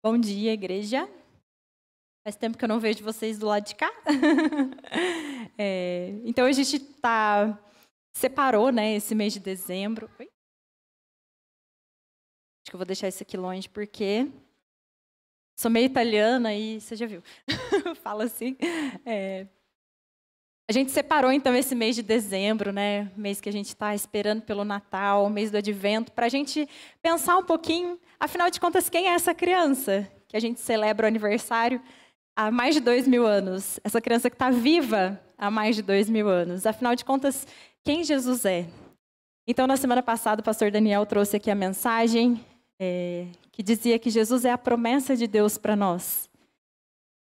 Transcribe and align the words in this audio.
Bom 0.00 0.16
dia, 0.16 0.52
igreja. 0.52 1.08
Faz 2.22 2.36
tempo 2.36 2.56
que 2.56 2.64
eu 2.64 2.68
não 2.68 2.78
vejo 2.78 3.02
vocês 3.02 3.36
do 3.36 3.46
lado 3.46 3.66
de 3.66 3.74
cá. 3.74 3.90
é, 5.58 6.10
então 6.24 6.46
a 6.46 6.52
gente 6.52 6.78
tá 6.78 7.58
separou, 8.14 8.70
né, 8.70 8.94
esse 8.94 9.12
mês 9.12 9.32
de 9.32 9.40
dezembro. 9.40 10.08
Oi? 10.20 10.26
Acho 12.62 12.70
que 12.70 12.76
eu 12.76 12.78
vou 12.78 12.86
deixar 12.86 13.08
isso 13.08 13.24
aqui 13.24 13.36
longe 13.36 13.68
porque 13.68 14.30
sou 15.58 15.68
meio 15.68 15.86
italiana 15.86 16.54
e 16.54 16.80
você 16.80 16.94
já 16.94 17.06
viu. 17.06 17.20
Fala 18.00 18.22
assim. 18.22 18.56
É, 19.04 19.48
a 20.68 20.72
gente 20.72 20.90
separou 20.90 21.32
então 21.32 21.54
esse 21.54 21.74
mês 21.74 21.96
de 21.96 22.02
dezembro, 22.02 22.70
né, 22.72 23.10
mês 23.16 23.40
que 23.40 23.48
a 23.48 23.52
gente 23.52 23.68
está 23.68 23.94
esperando 23.94 24.42
pelo 24.42 24.64
Natal, 24.64 25.30
mês 25.30 25.50
do 25.50 25.56
Advento, 25.56 26.12
para 26.12 26.26
a 26.26 26.28
gente 26.28 26.68
pensar 27.00 27.38
um 27.38 27.44
pouquinho, 27.44 27.98
afinal 28.20 28.50
de 28.50 28.60
contas, 28.60 28.90
quem 28.90 29.06
é 29.06 29.14
essa 29.14 29.34
criança 29.34 30.06
que 30.28 30.36
a 30.36 30.40
gente 30.40 30.60
celebra 30.60 31.06
o 31.06 31.08
aniversário 31.08 31.80
há 32.36 32.50
mais 32.50 32.74
de 32.74 32.82
dois 32.82 33.08
mil 33.08 33.26
anos? 33.26 33.80
Essa 33.82 33.98
criança 33.98 34.28
que 34.28 34.36
está 34.36 34.50
viva 34.50 35.18
há 35.38 35.50
mais 35.50 35.74
de 35.74 35.80
dois 35.80 36.10
mil 36.10 36.28
anos. 36.28 36.66
Afinal 36.66 36.94
de 36.94 37.02
contas, 37.02 37.46
quem 37.82 38.04
Jesus 38.04 38.44
é? 38.44 38.66
Então, 39.46 39.66
na 39.66 39.78
semana 39.78 40.02
passada, 40.02 40.42
o 40.42 40.44
pastor 40.44 40.70
Daniel 40.70 41.06
trouxe 41.06 41.36
aqui 41.38 41.50
a 41.50 41.54
mensagem 41.54 42.44
é, 42.78 43.26
que 43.50 43.62
dizia 43.62 43.98
que 43.98 44.10
Jesus 44.10 44.44
é 44.44 44.50
a 44.50 44.58
promessa 44.58 45.16
de 45.16 45.26
Deus 45.26 45.56
para 45.56 45.74
nós. 45.74 46.27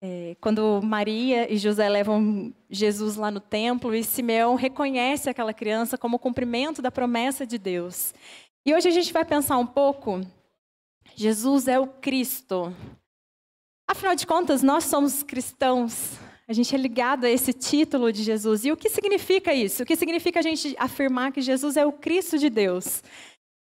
É, 0.06 0.36
quando 0.38 0.82
Maria 0.82 1.50
e 1.50 1.56
José 1.56 1.88
levam 1.88 2.52
Jesus 2.68 3.16
lá 3.16 3.30
no 3.30 3.40
templo 3.40 3.94
e 3.94 4.04
Simeão 4.04 4.54
reconhece 4.54 5.30
aquela 5.30 5.54
criança 5.54 5.96
como 5.96 6.18
cumprimento 6.18 6.82
da 6.82 6.90
promessa 6.90 7.46
de 7.46 7.56
Deus. 7.56 8.12
E 8.66 8.74
hoje 8.74 8.86
a 8.86 8.90
gente 8.90 9.14
vai 9.14 9.24
pensar 9.24 9.56
um 9.56 9.64
pouco. 9.64 10.20
Jesus 11.16 11.68
é 11.68 11.80
o 11.80 11.86
Cristo. 11.86 12.70
Afinal 13.88 14.14
de 14.14 14.26
contas, 14.26 14.62
nós 14.62 14.84
somos 14.84 15.22
cristãos. 15.22 16.18
A 16.46 16.52
gente 16.52 16.74
é 16.74 16.78
ligado 16.78 17.24
a 17.24 17.30
esse 17.30 17.54
título 17.54 18.12
de 18.12 18.22
Jesus. 18.22 18.66
E 18.66 18.72
o 18.72 18.76
que 18.76 18.90
significa 18.90 19.54
isso? 19.54 19.84
O 19.84 19.86
que 19.86 19.96
significa 19.96 20.40
a 20.40 20.42
gente 20.42 20.76
afirmar 20.78 21.32
que 21.32 21.40
Jesus 21.40 21.78
é 21.78 21.86
o 21.86 21.92
Cristo 21.92 22.36
de 22.36 22.50
Deus? 22.50 23.02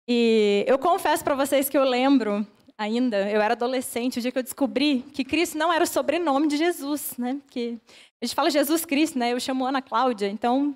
E 0.05 0.65
eu 0.67 0.77
confesso 0.77 1.23
para 1.23 1.33
vocês 1.33 1.69
que 1.69 1.77
eu 1.77 1.85
lembro 1.85 2.45
ainda, 2.77 3.29
eu 3.29 3.41
era 3.41 3.53
adolescente, 3.53 4.19
o 4.19 4.21
dia 4.21 4.31
que 4.31 4.37
eu 4.37 4.43
descobri 4.43 5.03
que 5.13 5.23
Cristo 5.23 5.57
não 5.57 5.71
era 5.71 5.83
o 5.83 5.87
sobrenome 5.87 6.47
de 6.47 6.57
Jesus, 6.57 7.15
né? 7.17 7.39
Que 7.49 7.79
a 8.21 8.25
gente 8.25 8.35
fala 8.35 8.49
Jesus 8.49 8.85
Cristo, 8.85 9.17
né? 9.17 9.33
Eu 9.33 9.39
chamo 9.39 9.65
Ana 9.65 9.81
Cláudia, 9.81 10.27
então 10.27 10.75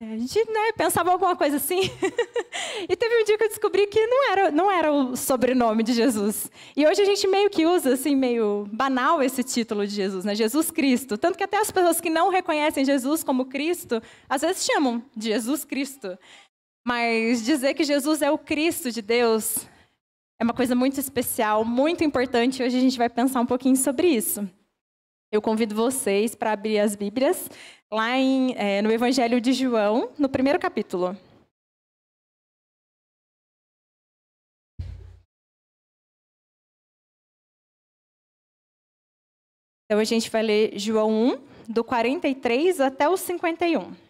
é, 0.00 0.14
a 0.14 0.18
gente 0.18 0.38
né, 0.50 0.72
pensava 0.76 1.10
alguma 1.12 1.36
coisa 1.36 1.56
assim. 1.56 1.80
e 2.88 2.96
teve 2.96 3.22
um 3.22 3.24
dia 3.24 3.38
que 3.38 3.44
eu 3.44 3.48
descobri 3.48 3.86
que 3.86 4.06
não 4.06 4.32
era, 4.32 4.50
não 4.50 4.70
era 4.70 4.92
o 4.92 5.16
sobrenome 5.16 5.82
de 5.82 5.92
Jesus. 5.92 6.50
E 6.76 6.86
hoje 6.86 7.02
a 7.02 7.04
gente 7.04 7.26
meio 7.26 7.50
que 7.50 7.66
usa, 7.66 7.94
assim, 7.94 8.16
meio 8.16 8.66
banal 8.72 9.22
esse 9.22 9.42
título 9.44 9.86
de 9.86 9.94
Jesus, 9.94 10.24
né? 10.24 10.34
Jesus 10.34 10.70
Cristo. 10.70 11.16
Tanto 11.16 11.38
que 11.38 11.44
até 11.44 11.58
as 11.58 11.70
pessoas 11.70 12.00
que 12.00 12.10
não 12.10 12.30
reconhecem 12.30 12.84
Jesus 12.84 13.22
como 13.22 13.46
Cristo, 13.46 14.02
às 14.28 14.42
vezes 14.42 14.64
chamam 14.64 15.02
de 15.14 15.28
Jesus 15.28 15.64
Cristo. 15.64 16.18
Mas 16.86 17.44
dizer 17.44 17.74
que 17.74 17.84
Jesus 17.84 18.20
é 18.20 18.30
o 18.30 18.36
Cristo 18.36 18.90
de 18.90 19.00
Deus 19.00 19.66
é 20.38 20.44
uma 20.44 20.54
coisa 20.54 20.74
muito 20.74 20.98
especial, 20.98 21.64
muito 21.64 22.02
importante. 22.02 22.62
Hoje 22.62 22.76
a 22.76 22.80
gente 22.80 22.98
vai 22.98 23.08
pensar 23.08 23.40
um 23.40 23.46
pouquinho 23.46 23.76
sobre 23.76 24.08
isso. 24.08 24.48
Eu 25.30 25.40
convido 25.40 25.74
vocês 25.74 26.34
para 26.34 26.52
abrir 26.52 26.78
as 26.78 26.94
Bíblias 26.96 27.50
lá 27.90 28.16
em, 28.16 28.54
é, 28.56 28.82
no 28.82 28.90
Evangelho 28.90 29.40
de 29.40 29.52
João, 29.52 30.10
no 30.18 30.28
primeiro 30.28 30.58
capítulo. 30.58 31.16
Então 39.86 40.00
a 40.00 40.04
gente 40.04 40.30
vai 40.30 40.42
ler 40.42 40.78
João 40.78 41.10
1, 41.10 41.72
do 41.72 41.84
43 41.84 42.80
até 42.80 43.08
o 43.08 43.16
51. 43.16 44.03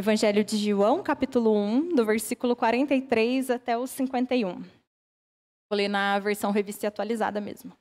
Evangelho 0.00 0.42
de 0.42 0.56
João, 0.56 1.02
capítulo 1.02 1.54
1, 1.54 1.94
do 1.94 2.06
versículo 2.06 2.56
43 2.56 3.50
até 3.50 3.76
o 3.76 3.86
51. 3.86 4.54
Vou 4.54 5.76
ler 5.76 5.88
na 5.88 6.18
versão 6.18 6.50
revista 6.50 6.88
atualizada 6.88 7.38
mesmo. 7.38 7.76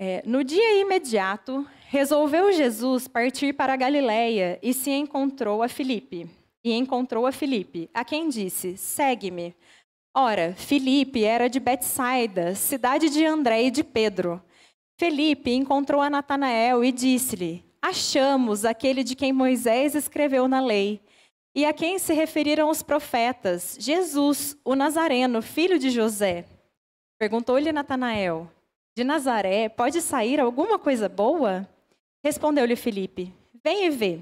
É, 0.00 0.22
no 0.24 0.44
dia 0.44 0.80
imediato, 0.80 1.66
resolveu 1.88 2.52
Jesus 2.52 3.08
partir 3.08 3.52
para 3.52 3.72
a 3.72 3.76
Galiléia 3.76 4.60
e 4.62 4.72
se 4.72 4.92
encontrou 4.92 5.60
a 5.64 5.68
Filipe. 5.68 6.30
E 6.64 6.72
encontrou 6.72 7.26
a 7.26 7.32
Filipe, 7.32 7.90
a 7.92 8.04
quem 8.04 8.28
disse: 8.28 8.76
Segue-me. 8.76 9.56
Ora, 10.16 10.54
Filipe 10.54 11.24
era 11.24 11.48
de 11.48 11.58
Betsaida, 11.58 12.54
cidade 12.54 13.10
de 13.10 13.26
André 13.26 13.64
e 13.64 13.70
de 13.72 13.82
Pedro. 13.82 14.40
Felipe 14.96 15.50
encontrou 15.50 16.00
a 16.00 16.08
Natanael 16.08 16.84
e 16.84 16.92
disse-lhe: 16.92 17.71
achamos 17.82 18.64
aquele 18.64 19.02
de 19.02 19.16
quem 19.16 19.32
Moisés 19.32 19.96
escreveu 19.96 20.46
na 20.46 20.60
lei 20.60 21.02
e 21.54 21.66
a 21.66 21.72
quem 21.72 21.98
se 21.98 22.14
referiram 22.14 22.70
os 22.70 22.82
profetas, 22.82 23.76
Jesus, 23.78 24.56
o 24.64 24.74
Nazareno, 24.74 25.42
filho 25.42 25.78
de 25.78 25.90
José. 25.90 26.46
Perguntou-lhe 27.18 27.72
Natanael: 27.72 28.48
De 28.96 29.04
Nazaré 29.04 29.68
pode 29.68 30.00
sair 30.00 30.40
alguma 30.40 30.78
coisa 30.78 31.08
boa? 31.08 31.68
Respondeu-lhe 32.24 32.76
Filipe: 32.76 33.34
Vem 33.62 33.86
e 33.86 33.90
vê. 33.90 34.20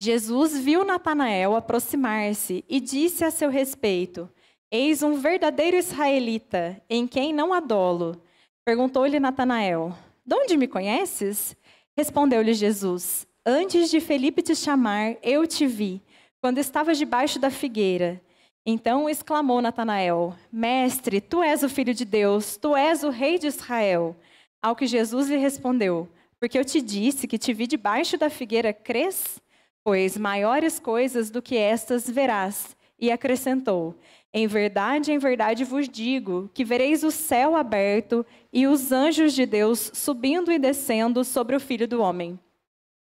Jesus 0.00 0.56
viu 0.58 0.84
Natanael 0.84 1.56
aproximar-se 1.56 2.64
e 2.68 2.80
disse 2.80 3.24
a 3.24 3.30
seu 3.30 3.50
respeito: 3.50 4.30
Eis 4.70 5.02
um 5.02 5.14
verdadeiro 5.14 5.76
israelita, 5.76 6.80
em 6.88 7.06
quem 7.06 7.32
não 7.32 7.52
há 7.52 7.60
dolo. 7.60 8.22
Perguntou-lhe 8.64 9.20
Natanael: 9.20 9.92
De 10.24 10.34
onde 10.34 10.56
me 10.56 10.68
conheces? 10.68 11.56
Respondeu-lhe 11.98 12.54
Jesus: 12.54 13.26
Antes 13.44 13.90
de 13.90 13.98
Felipe 13.98 14.40
te 14.40 14.54
chamar, 14.54 15.16
eu 15.20 15.48
te 15.48 15.66
vi, 15.66 16.00
quando 16.40 16.58
estavas 16.58 16.96
debaixo 16.96 17.40
da 17.40 17.50
figueira. 17.50 18.22
Então 18.64 19.10
exclamou 19.10 19.60
Natanael: 19.60 20.32
Mestre, 20.52 21.20
tu 21.20 21.42
és 21.42 21.64
o 21.64 21.68
filho 21.68 21.92
de 21.92 22.04
Deus, 22.04 22.56
tu 22.56 22.76
és 22.76 23.02
o 23.02 23.10
rei 23.10 23.36
de 23.36 23.48
Israel. 23.48 24.14
Ao 24.62 24.76
que 24.76 24.86
Jesus 24.86 25.28
lhe 25.28 25.38
respondeu: 25.38 26.08
Porque 26.38 26.56
eu 26.56 26.64
te 26.64 26.80
disse 26.80 27.26
que 27.26 27.36
te 27.36 27.52
vi 27.52 27.66
debaixo 27.66 28.16
da 28.16 28.30
figueira, 28.30 28.72
crês? 28.72 29.40
Pois 29.82 30.16
maiores 30.16 30.78
coisas 30.78 31.32
do 31.32 31.42
que 31.42 31.56
estas 31.56 32.08
verás. 32.08 32.76
E 32.98 33.10
acrescentou: 33.10 33.94
em 34.32 34.46
verdade, 34.46 35.12
em 35.12 35.18
verdade 35.18 35.64
vos 35.64 35.88
digo 35.88 36.50
que 36.52 36.64
vereis 36.64 37.02
o 37.02 37.10
céu 37.10 37.56
aberto 37.56 38.26
e 38.52 38.66
os 38.66 38.92
anjos 38.92 39.32
de 39.32 39.46
Deus 39.46 39.90
subindo 39.94 40.52
e 40.52 40.58
descendo 40.58 41.24
sobre 41.24 41.56
o 41.56 41.60
Filho 41.60 41.88
do 41.88 42.00
Homem. 42.00 42.38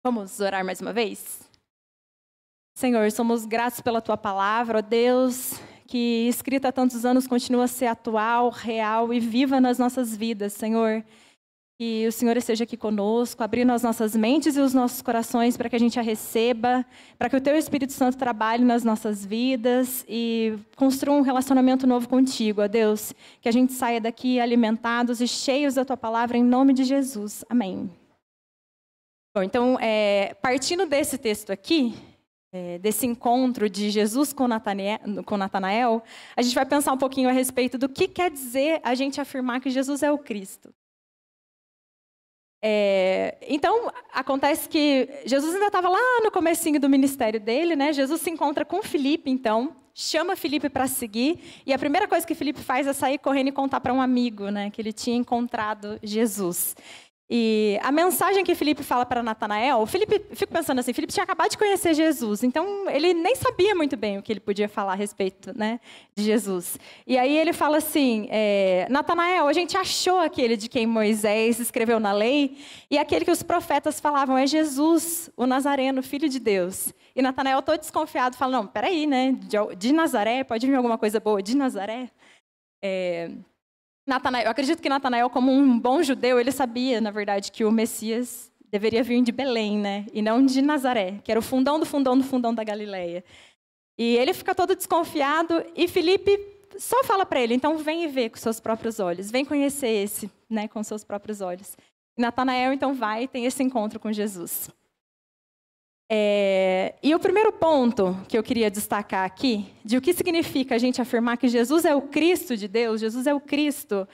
Vamos 0.05 0.41
orar 0.41 0.65
mais 0.65 0.81
uma 0.81 0.93
vez? 0.93 1.49
Senhor, 2.75 3.11
somos 3.13 3.45
gratos 3.45 3.81
pela 3.81 4.01
tua 4.01 4.17
palavra, 4.17 4.79
ó 4.79 4.83
Deus, 4.83 5.61
que 5.87 6.27
escrita 6.27 6.69
há 6.69 6.73
tantos 6.73 7.05
anos 7.05 7.27
continua 7.27 7.65
a 7.65 7.69
ser 7.69 7.87
atual, 7.87 8.49
real 8.49 9.13
e 9.13 9.21
viva 9.21 9.61
nas 9.61 9.79
nossas 9.79 10.17
vidas, 10.17 10.55
Senhor. 10.55 11.05
Que 11.82 12.06
o 12.06 12.12
Senhor 12.12 12.37
esteja 12.37 12.62
aqui 12.62 12.76
conosco, 12.76 13.43
abrindo 13.43 13.72
as 13.72 13.82
nossas 13.82 14.15
mentes 14.15 14.56
e 14.56 14.60
os 14.60 14.72
nossos 14.72 15.03
corações 15.03 15.56
para 15.56 15.69
que 15.69 15.75
a 15.75 15.78
gente 15.81 15.98
a 15.98 16.03
receba, 16.03 16.87
para 17.19 17.28
que 17.28 17.34
o 17.34 17.41
Teu 17.41 17.56
Espírito 17.56 17.93
Santo 17.93 18.16
trabalhe 18.16 18.65
nas 18.65 18.84
nossas 18.84 19.26
vidas 19.26 20.04
e 20.09 20.56
construa 20.76 21.16
um 21.16 21.22
relacionamento 21.22 21.84
novo 21.84 22.09
contigo, 22.09 22.62
ó 22.62 22.69
Deus. 22.69 23.12
Que 23.41 23.48
a 23.48 23.53
gente 23.53 23.72
saia 23.72 24.00
daqui 24.00 24.38
alimentados 24.38 25.20
e 25.20 25.26
cheios 25.26 25.75
da 25.75 25.84
Tua 25.84 25.97
palavra, 25.97 26.38
em 26.38 26.44
nome 26.44 26.72
de 26.72 26.84
Jesus. 26.84 27.44
Amém. 27.50 27.91
Bom, 29.34 29.43
então, 29.43 29.76
é, 29.81 30.34
partindo 30.34 30.87
desse 30.87 31.19
texto 31.19 31.50
aqui, 31.50 31.97
é, 32.52 32.78
desse 32.78 33.06
encontro 33.06 33.69
de 33.69 33.90
Jesus 33.90 34.32
com 34.32 34.46
Natanael, 34.46 35.00
com 35.26 35.37
Natanael, 35.37 36.00
a 36.37 36.43
gente 36.43 36.55
vai 36.55 36.64
pensar 36.64 36.93
um 36.93 36.99
pouquinho 36.99 37.28
a 37.28 37.32
respeito 37.32 37.76
do 37.76 37.88
que 37.88 38.06
quer 38.06 38.31
dizer 38.31 38.81
a 38.85 38.94
gente 38.94 39.20
afirmar 39.20 39.61
que 39.61 39.69
Jesus 39.69 40.05
é 40.05 40.12
o 40.12 40.19
Cristo. 40.19 40.73
É, 42.64 43.37
então, 43.49 43.91
acontece 44.12 44.69
que 44.69 45.09
Jesus 45.26 45.53
ainda 45.53 45.67
estava 45.67 45.88
lá 45.88 46.20
no 46.23 46.31
comecinho 46.31 46.79
do 46.79 46.88
ministério 46.88 47.41
dele, 47.41 47.75
né? 47.75 47.93
Jesus 47.93 48.20
se 48.20 48.31
encontra 48.31 48.64
com 48.64 48.82
Filipe, 48.82 49.29
então, 49.29 49.76
chama 49.93 50.37
Filipe 50.37 50.69
para 50.69 50.87
seguir, 50.87 51.62
e 51.67 51.73
a 51.73 51.79
primeira 51.79 52.06
coisa 52.06 52.26
que 52.26 52.35
Filipe 52.35 52.61
faz 52.61 52.87
é 52.87 52.93
sair 52.93 53.19
correndo 53.19 53.49
e 53.49 53.53
contar 53.53 53.81
para 53.81 53.93
um 53.93 54.00
amigo, 54.00 54.49
né? 54.49 54.70
Que 54.70 54.81
ele 54.81 54.93
tinha 54.93 55.17
encontrado 55.17 55.99
Jesus. 56.03 56.76
E 57.34 57.79
a 57.82 57.90
mensagem 57.90 58.44
que 58.44 58.55
Felipe 58.55 58.82
fala 58.82 59.06
para 59.06 59.23
Natanael, 59.23 59.87
Felipe, 59.87 60.23
fico 60.34 60.52
pensando 60.52 60.81
assim, 60.81 60.93
Felipe 60.93 61.14
tinha 61.14 61.25
acabado 61.25 61.50
de 61.50 61.56
conhecer 61.56 61.94
Jesus, 61.94 62.43
então 62.43 62.90
ele 62.90 63.14
nem 63.14 63.34
sabia 63.34 63.75
muito 63.75 63.96
bem 63.96 64.19
o 64.19 64.23
que 64.23 64.31
ele 64.31 64.38
podia 64.38 64.69
falar 64.69 64.93
a 64.93 64.96
respeito 64.96 65.50
né, 65.56 65.81
de 66.14 66.25
Jesus. 66.25 66.79
E 67.06 67.17
aí 67.17 67.34
ele 67.38 67.55
fala 67.55 67.79
assim, 67.79 68.26
é, 68.29 68.87
Natanael, 68.90 69.49
a 69.49 69.52
gente 69.55 69.79
achou 69.79 70.19
aquele 70.19 70.58
de 70.58 70.69
quem 70.69 70.87
Moisés 70.87 71.58
escreveu 71.58 71.99
na 71.99 72.12
lei, 72.12 72.58
e 72.90 72.99
aquele 72.99 73.25
que 73.25 73.31
os 73.31 73.43
profetas 73.43 73.99
falavam 73.99 74.37
é 74.37 74.46
Jesus, 74.46 75.31
o 75.35 75.46
Nazareno, 75.46 76.02
filho 76.02 76.28
de 76.28 76.38
Deus. 76.38 76.93
E 77.17 77.23
Natanael 77.23 77.62
todo 77.62 77.81
desconfiado, 77.81 78.37
fala, 78.37 78.58
não, 78.58 78.67
peraí, 78.67 79.06
né, 79.06 79.32
de, 79.40 79.56
de 79.76 79.90
Nazaré, 79.90 80.44
pode 80.44 80.67
vir 80.67 80.75
alguma 80.75 80.99
coisa 80.99 81.19
boa 81.19 81.43
de 81.43 81.56
Nazaré? 81.56 82.11
É, 82.85 83.31
Natanael, 84.06 84.44
eu 84.44 84.50
acredito 84.50 84.82
que 84.82 84.88
Natanael, 84.88 85.31
como 85.31 85.52
um 85.52 85.78
bom 85.78 86.02
judeu, 86.02 86.40
ele 86.40 86.50
sabia, 86.50 87.00
na 87.00 87.10
verdade, 87.10 87.52
que 87.52 87.64
o 87.64 87.70
Messias 87.70 88.50
deveria 88.69 89.02
vir 89.02 89.22
de 89.22 89.31
Belém, 89.31 89.78
né? 89.78 90.06
E 90.12 90.22
não 90.22 90.44
de 90.44 90.60
Nazaré, 90.62 91.20
que 91.22 91.31
era 91.31 91.38
o 91.38 91.43
fundão 91.43 91.78
do 91.78 91.87
fundão 91.87 92.16
do 92.16 92.25
fundão 92.25 92.54
da 92.54 92.64
Galileia. 92.64 93.22
E 93.99 94.16
ele 94.16 94.32
fica 94.32 94.54
todo 94.54 94.75
desconfiado 94.75 95.64
e 95.76 95.87
Felipe 95.87 96.38
só 96.78 97.04
fala 97.04 97.26
para 97.26 97.40
ele, 97.40 97.54
então 97.54 97.76
vem 97.76 98.04
e 98.04 98.08
vê 98.08 98.31
com 98.31 98.38
seus 98.38 98.58
próprios 98.58 98.99
olhos, 98.99 99.31
vem 99.31 99.44
conhecer 99.44 99.88
esse, 99.88 100.31
né, 100.49 100.66
com 100.66 100.82
seus 100.82 101.04
próprios 101.04 101.43
olhos. 101.43 101.76
E 102.16 102.22
Natanael 102.22 102.72
então 102.72 102.94
vai 102.94 103.25
e 103.25 103.28
tem 103.28 103.44
esse 103.44 103.62
encontro 103.62 104.00
com 104.00 104.10
Jesus. 104.10 104.70
É, 106.14 106.94
e 107.03 107.14
o 107.14 107.19
primeiro 107.19 107.50
ponto 107.50 108.14
que 108.29 108.37
eu 108.37 108.43
queria 108.43 108.70
destacar 108.70 109.25
aqui, 109.25 109.73
de 109.82 109.97
o 109.97 110.00
que 110.03 110.12
significa 110.12 110.75
a 110.75 110.79
gente 110.79 111.00
afirmar 111.00 111.38
que 111.38 111.49
Jesus 111.49 111.87
é 111.87 111.94
o 111.94 112.03
Cristo 112.03 112.55
de 112.55 112.69
Deus, 112.69 113.00
Jesus 113.00 113.26
é 113.26 113.32
o 113.32 113.41
Cristo, 113.41 114.06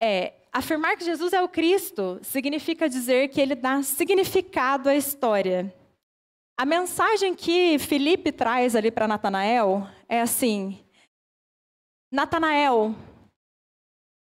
é 0.00 0.34
afirmar 0.52 0.96
que 0.96 1.04
Jesus 1.04 1.32
é 1.32 1.42
o 1.42 1.48
Cristo 1.48 2.20
significa 2.22 2.88
dizer 2.88 3.30
que 3.30 3.40
ele 3.40 3.56
dá 3.56 3.82
significado 3.82 4.88
à 4.88 4.94
história. 4.94 5.74
A 6.56 6.64
mensagem 6.64 7.34
que 7.34 7.80
Felipe 7.80 8.30
traz 8.30 8.76
ali 8.76 8.92
para 8.92 9.08
Natanael 9.08 9.88
é 10.08 10.20
assim: 10.20 10.78
Natanael, 12.12 12.94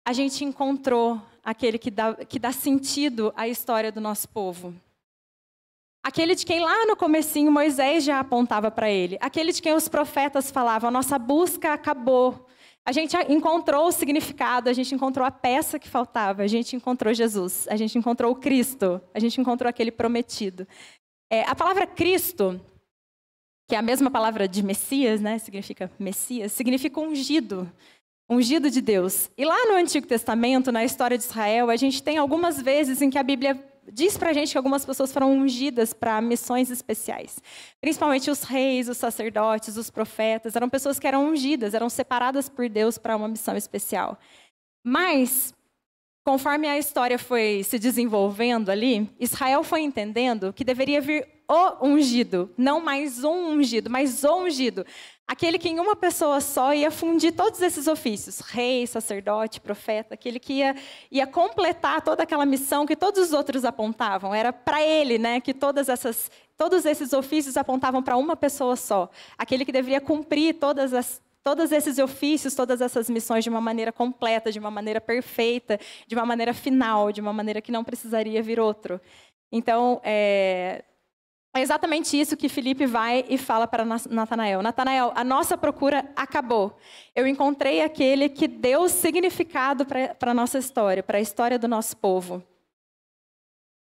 a 0.06 0.12
gente 0.12 0.44
encontrou 0.44 1.18
aquele 1.42 1.78
que 1.78 1.90
dá, 1.90 2.14
que 2.14 2.38
dá 2.38 2.52
sentido 2.52 3.32
à 3.34 3.48
história 3.48 3.90
do 3.90 4.02
nosso 4.02 4.28
povo. 4.28 4.74
Aquele 6.02 6.34
de 6.34 6.46
quem 6.46 6.60
lá 6.60 6.86
no 6.86 6.96
comecinho 6.96 7.52
Moisés 7.52 8.04
já 8.04 8.20
apontava 8.20 8.70
para 8.70 8.90
ele. 8.90 9.18
Aquele 9.20 9.52
de 9.52 9.60
quem 9.60 9.74
os 9.74 9.86
profetas 9.86 10.50
falavam, 10.50 10.88
a 10.88 10.90
nossa 10.90 11.18
busca 11.18 11.74
acabou. 11.74 12.46
A 12.84 12.92
gente 12.92 13.14
encontrou 13.28 13.86
o 13.86 13.92
significado, 13.92 14.70
a 14.70 14.72
gente 14.72 14.94
encontrou 14.94 15.26
a 15.26 15.30
peça 15.30 15.78
que 15.78 15.88
faltava, 15.88 16.42
a 16.42 16.46
gente 16.46 16.74
encontrou 16.74 17.12
Jesus, 17.12 17.68
a 17.68 17.76
gente 17.76 17.98
encontrou 17.98 18.32
o 18.32 18.34
Cristo, 18.34 19.00
a 19.12 19.20
gente 19.20 19.38
encontrou 19.40 19.68
aquele 19.68 19.90
prometido. 19.90 20.66
É, 21.30 21.42
a 21.42 21.54
palavra 21.54 21.86
Cristo, 21.86 22.58
que 23.68 23.74
é 23.74 23.78
a 23.78 23.82
mesma 23.82 24.10
palavra 24.10 24.48
de 24.48 24.62
Messias, 24.62 25.20
né, 25.20 25.38
significa 25.38 25.90
Messias, 25.98 26.52
significa 26.52 26.98
ungido, 26.98 27.70
ungido 28.28 28.70
de 28.70 28.80
Deus. 28.80 29.30
E 29.36 29.44
lá 29.44 29.66
no 29.66 29.74
Antigo 29.74 30.06
Testamento, 30.06 30.72
na 30.72 30.82
história 30.82 31.18
de 31.18 31.24
Israel, 31.24 31.68
a 31.68 31.76
gente 31.76 32.02
tem 32.02 32.16
algumas 32.16 32.60
vezes 32.60 33.02
em 33.02 33.10
que 33.10 33.18
a 33.18 33.22
Bíblia 33.22 33.69
diz 33.92 34.16
para 34.16 34.30
a 34.30 34.32
gente 34.32 34.52
que 34.52 34.58
algumas 34.58 34.84
pessoas 34.84 35.12
foram 35.12 35.32
ungidas 35.32 35.92
para 35.92 36.20
missões 36.20 36.70
especiais. 36.70 37.40
Principalmente 37.80 38.30
os 38.30 38.42
reis, 38.42 38.88
os 38.88 38.96
sacerdotes, 38.96 39.76
os 39.76 39.90
profetas, 39.90 40.56
eram 40.56 40.68
pessoas 40.68 40.98
que 40.98 41.06
eram 41.06 41.26
ungidas, 41.28 41.74
eram 41.74 41.88
separadas 41.88 42.48
por 42.48 42.68
Deus 42.68 42.98
para 42.98 43.16
uma 43.16 43.28
missão 43.28 43.56
especial. 43.56 44.18
Mas, 44.84 45.54
conforme 46.24 46.68
a 46.68 46.78
história 46.78 47.18
foi 47.18 47.62
se 47.64 47.78
desenvolvendo 47.78 48.70
ali, 48.70 49.10
Israel 49.18 49.62
foi 49.62 49.82
entendendo 49.82 50.52
que 50.52 50.64
deveria 50.64 51.00
vir 51.00 51.26
o 51.48 51.84
ungido, 51.86 52.48
não 52.56 52.80
mais 52.80 53.24
um 53.24 53.50
ungido, 53.54 53.90
mas 53.90 54.22
o 54.22 54.44
ungido. 54.44 54.86
Aquele 55.30 55.60
que 55.60 55.68
em 55.68 55.78
uma 55.78 55.94
pessoa 55.94 56.40
só 56.40 56.74
ia 56.74 56.90
fundir 56.90 57.30
todos 57.30 57.62
esses 57.62 57.86
ofícios, 57.86 58.40
rei, 58.40 58.84
sacerdote, 58.84 59.60
profeta, 59.60 60.14
aquele 60.14 60.40
que 60.40 60.54
ia, 60.54 60.74
ia 61.08 61.24
completar 61.24 62.02
toda 62.02 62.24
aquela 62.24 62.44
missão 62.44 62.84
que 62.84 62.96
todos 62.96 63.28
os 63.28 63.32
outros 63.32 63.64
apontavam. 63.64 64.34
Era 64.34 64.52
para 64.52 64.82
ele, 64.82 65.18
né, 65.18 65.40
que 65.40 65.54
todas 65.54 65.88
essas, 65.88 66.28
todos 66.56 66.84
esses 66.84 67.12
ofícios 67.12 67.56
apontavam 67.56 68.02
para 68.02 68.16
uma 68.16 68.34
pessoa 68.34 68.74
só. 68.74 69.08
Aquele 69.38 69.64
que 69.64 69.70
deveria 69.70 70.00
cumprir 70.00 70.54
todas 70.54 70.92
as, 70.92 71.22
todos 71.44 71.70
esses 71.70 72.00
ofícios, 72.00 72.56
todas 72.56 72.80
essas 72.80 73.08
missões 73.08 73.44
de 73.44 73.50
uma 73.50 73.60
maneira 73.60 73.92
completa, 73.92 74.50
de 74.50 74.58
uma 74.58 74.68
maneira 74.68 75.00
perfeita, 75.00 75.78
de 76.08 76.16
uma 76.16 76.26
maneira 76.26 76.52
final, 76.52 77.12
de 77.12 77.20
uma 77.20 77.32
maneira 77.32 77.62
que 77.62 77.70
não 77.70 77.84
precisaria 77.84 78.42
vir 78.42 78.58
outro. 78.58 79.00
Então, 79.52 80.00
é, 80.02 80.82
é 81.52 81.60
exatamente 81.60 82.18
isso 82.18 82.36
que 82.36 82.48
Felipe 82.48 82.86
vai 82.86 83.24
e 83.28 83.36
fala 83.36 83.66
para 83.66 83.84
Natanael. 83.84 84.62
Natanael, 84.62 85.12
a 85.16 85.24
nossa 85.24 85.58
procura 85.58 86.08
acabou. 86.14 86.76
Eu 87.14 87.26
encontrei 87.26 87.82
aquele 87.82 88.28
que 88.28 88.46
deu 88.46 88.88
significado 88.88 89.84
para 89.84 90.30
a 90.30 90.34
nossa 90.34 90.58
história, 90.58 91.02
para 91.02 91.18
a 91.18 91.20
história 91.20 91.58
do 91.58 91.66
nosso 91.66 91.96
povo. 91.96 92.40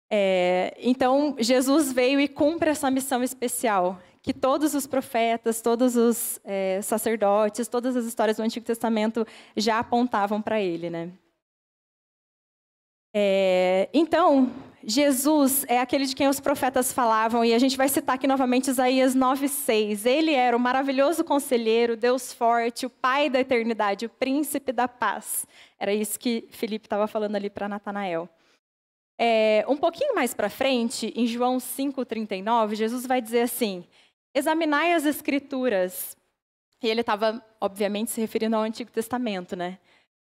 É, 0.08 0.76
então, 0.78 1.34
Jesus 1.38 1.92
veio 1.92 2.20
e 2.20 2.28
cumpre 2.28 2.70
essa 2.70 2.90
missão 2.90 3.22
especial, 3.22 4.00
que 4.22 4.32
todos 4.32 4.74
os 4.74 4.86
profetas, 4.86 5.60
todos 5.60 5.96
os 5.96 6.40
é, 6.44 6.80
sacerdotes, 6.82 7.66
todas 7.66 7.96
as 7.96 8.04
histórias 8.04 8.36
do 8.36 8.42
Antigo 8.44 8.66
Testamento 8.66 9.26
já 9.56 9.80
apontavam 9.80 10.40
para 10.40 10.60
ele. 10.60 10.88
Né? 10.88 11.10
É, 13.12 13.88
então, 13.92 14.52
Jesus 14.82 15.64
é 15.68 15.78
aquele 15.78 16.06
de 16.06 16.14
quem 16.14 16.28
os 16.28 16.40
profetas 16.40 16.92
falavam, 16.92 17.44
e 17.44 17.52
a 17.52 17.58
gente 17.58 17.76
vai 17.76 17.88
citar 17.88 18.14
aqui 18.14 18.26
novamente 18.26 18.70
Isaías 18.70 19.14
9,6. 19.14 20.06
Ele 20.06 20.32
era 20.32 20.56
o 20.56 20.60
maravilhoso 20.60 21.22
conselheiro, 21.22 21.96
Deus 21.96 22.32
forte, 22.32 22.86
o 22.86 22.90
Pai 22.90 23.28
da 23.28 23.40
eternidade, 23.40 24.06
o 24.06 24.10
príncipe 24.10 24.72
da 24.72 24.88
paz. 24.88 25.46
Era 25.78 25.92
isso 25.92 26.18
que 26.18 26.48
Felipe 26.50 26.86
estava 26.86 27.06
falando 27.06 27.36
ali 27.36 27.50
para 27.50 27.68
Natanael. 27.68 28.28
É, 29.18 29.66
um 29.68 29.76
pouquinho 29.76 30.14
mais 30.14 30.32
para 30.32 30.48
frente, 30.48 31.12
em 31.14 31.26
João 31.26 31.58
5,39, 31.58 32.74
Jesus 32.74 33.06
vai 33.06 33.20
dizer 33.20 33.42
assim: 33.42 33.84
Examinai 34.34 34.94
as 34.94 35.04
Escrituras. 35.04 36.16
E 36.82 36.88
ele 36.88 37.02
estava, 37.02 37.44
obviamente, 37.60 38.10
se 38.10 38.20
referindo 38.20 38.56
ao 38.56 38.62
Antigo 38.62 38.90
Testamento, 38.90 39.54
né? 39.54 39.78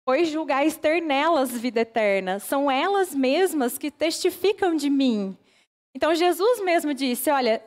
Pois 0.05 0.29
julgais 0.29 0.77
ter 0.77 1.01
nelas 1.01 1.51
vida 1.51 1.81
eterna. 1.81 2.39
São 2.39 2.69
elas 2.69 3.13
mesmas 3.13 3.77
que 3.77 3.89
testificam 3.89 4.75
de 4.75 4.89
mim. 4.89 5.35
Então 5.93 6.13
Jesus 6.13 6.61
mesmo 6.61 6.93
disse: 6.93 7.31
Olha, 7.31 7.61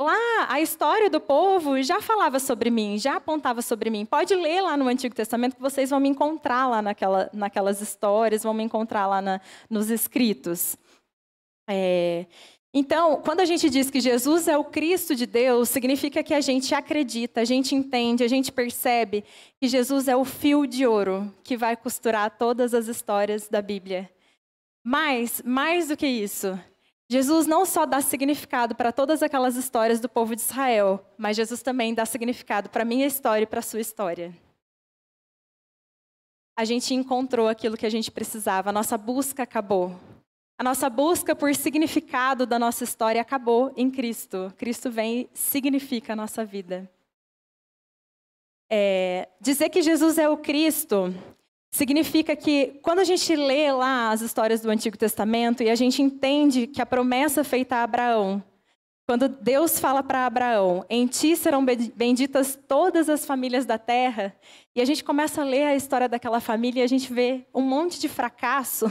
lá 0.00 0.46
a 0.48 0.60
história 0.60 1.10
do 1.10 1.20
povo 1.20 1.82
já 1.82 2.00
falava 2.00 2.38
sobre 2.38 2.70
mim, 2.70 2.98
já 2.98 3.16
apontava 3.16 3.60
sobre 3.60 3.90
mim. 3.90 4.06
Pode 4.06 4.34
ler 4.34 4.62
lá 4.62 4.76
no 4.76 4.86
Antigo 4.86 5.14
Testamento 5.14 5.56
que 5.56 5.62
vocês 5.62 5.90
vão 5.90 5.98
me 5.98 6.08
encontrar 6.08 6.68
lá 6.68 6.80
naquela, 6.80 7.28
naquelas 7.32 7.80
histórias, 7.80 8.44
vão 8.44 8.54
me 8.54 8.62
encontrar 8.62 9.06
lá 9.06 9.20
na, 9.20 9.40
nos 9.68 9.90
escritos. 9.90 10.76
É, 11.68 12.26
então, 12.74 13.20
quando 13.20 13.40
a 13.40 13.44
gente 13.44 13.68
diz 13.68 13.90
que 13.90 14.00
Jesus 14.00 14.48
é 14.48 14.56
o 14.56 14.64
Cristo 14.64 15.14
de 15.14 15.26
Deus, 15.26 15.68
significa 15.68 16.22
que 16.22 16.32
a 16.32 16.40
gente 16.40 16.74
acredita, 16.74 17.42
a 17.42 17.44
gente 17.44 17.74
entende, 17.74 18.24
a 18.24 18.28
gente 18.28 18.50
percebe 18.50 19.24
que 19.60 19.68
Jesus 19.68 20.08
é 20.08 20.16
o 20.16 20.24
fio 20.24 20.66
de 20.66 20.86
ouro 20.86 21.32
que 21.44 21.54
vai 21.54 21.76
costurar 21.76 22.30
todas 22.38 22.72
as 22.72 22.88
histórias 22.88 23.46
da 23.46 23.60
Bíblia. 23.60 24.10
Mas, 24.82 25.42
mais 25.44 25.88
do 25.88 25.96
que 25.98 26.06
isso, 26.06 26.58
Jesus 27.10 27.46
não 27.46 27.66
só 27.66 27.84
dá 27.84 28.00
significado 28.00 28.74
para 28.74 28.90
todas 28.90 29.22
aquelas 29.22 29.54
histórias 29.54 30.00
do 30.00 30.08
povo 30.08 30.34
de 30.34 30.40
Israel, 30.40 31.04
mas 31.18 31.36
Jesus 31.36 31.60
também 31.60 31.92
dá 31.92 32.06
significado 32.06 32.70
para 32.70 32.82
a 32.82 32.86
minha 32.86 33.06
história 33.06 33.44
e 33.44 33.46
para 33.46 33.58
a 33.58 33.62
sua 33.62 33.80
história. 33.80 34.34
A 36.56 36.64
gente 36.64 36.94
encontrou 36.94 37.48
aquilo 37.48 37.76
que 37.76 37.84
a 37.84 37.90
gente 37.90 38.10
precisava, 38.10 38.70
a 38.70 38.72
nossa 38.72 38.96
busca 38.96 39.42
acabou. 39.42 39.94
A 40.62 40.70
nossa 40.72 40.88
busca 40.88 41.34
por 41.34 41.52
significado 41.56 42.46
da 42.46 42.56
nossa 42.56 42.84
história 42.84 43.20
acabou 43.20 43.72
em 43.76 43.90
Cristo. 43.90 44.54
Cristo 44.56 44.92
vem 44.92 45.22
e 45.22 45.28
significa 45.34 46.12
a 46.12 46.16
nossa 46.16 46.44
vida. 46.44 46.88
É, 48.70 49.28
dizer 49.40 49.70
que 49.70 49.82
Jesus 49.82 50.18
é 50.18 50.28
o 50.28 50.36
Cristo 50.36 51.12
significa 51.68 52.36
que 52.36 52.78
quando 52.80 53.00
a 53.00 53.04
gente 53.04 53.34
lê 53.34 53.72
lá 53.72 54.12
as 54.12 54.20
histórias 54.20 54.60
do 54.60 54.70
Antigo 54.70 54.96
Testamento 54.96 55.64
e 55.64 55.68
a 55.68 55.74
gente 55.74 56.00
entende 56.00 56.68
que 56.68 56.80
a 56.80 56.86
promessa 56.86 57.42
feita 57.42 57.78
a 57.78 57.82
Abraão, 57.82 58.40
quando 59.04 59.28
Deus 59.28 59.80
fala 59.80 60.00
para 60.00 60.26
Abraão, 60.26 60.86
em 60.88 61.08
ti 61.08 61.34
serão 61.34 61.66
benditas 61.66 62.56
todas 62.68 63.08
as 63.08 63.26
famílias 63.26 63.66
da 63.66 63.78
terra, 63.78 64.32
e 64.76 64.80
a 64.80 64.84
gente 64.84 65.02
começa 65.02 65.42
a 65.42 65.44
ler 65.44 65.64
a 65.64 65.74
história 65.74 66.08
daquela 66.08 66.38
família 66.38 66.82
e 66.82 66.84
a 66.84 66.88
gente 66.88 67.12
vê 67.12 67.44
um 67.52 67.62
monte 67.62 67.98
de 67.98 68.08
fracasso 68.08 68.86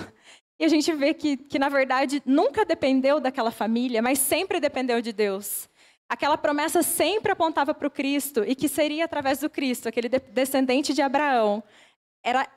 e 0.62 0.64
a 0.64 0.68
gente 0.68 0.94
vê 0.94 1.12
que, 1.12 1.38
que, 1.38 1.58
na 1.58 1.70
verdade, 1.70 2.22
nunca 2.24 2.64
dependeu 2.64 3.20
daquela 3.20 3.50
família, 3.50 4.00
mas 4.00 4.20
sempre 4.20 4.60
dependeu 4.60 5.02
de 5.02 5.12
Deus. 5.12 5.68
Aquela 6.08 6.38
promessa 6.38 6.84
sempre 6.84 7.32
apontava 7.32 7.74
para 7.74 7.88
o 7.88 7.90
Cristo 7.90 8.44
e 8.46 8.54
que 8.54 8.70
seria 8.70 9.06
através 9.06 9.40
do 9.40 9.50
Cristo, 9.50 9.90
aquele 9.90 10.08
descendente 10.08 10.94
de 10.94 11.02
Abraão. 11.02 11.64
Era 12.24 12.48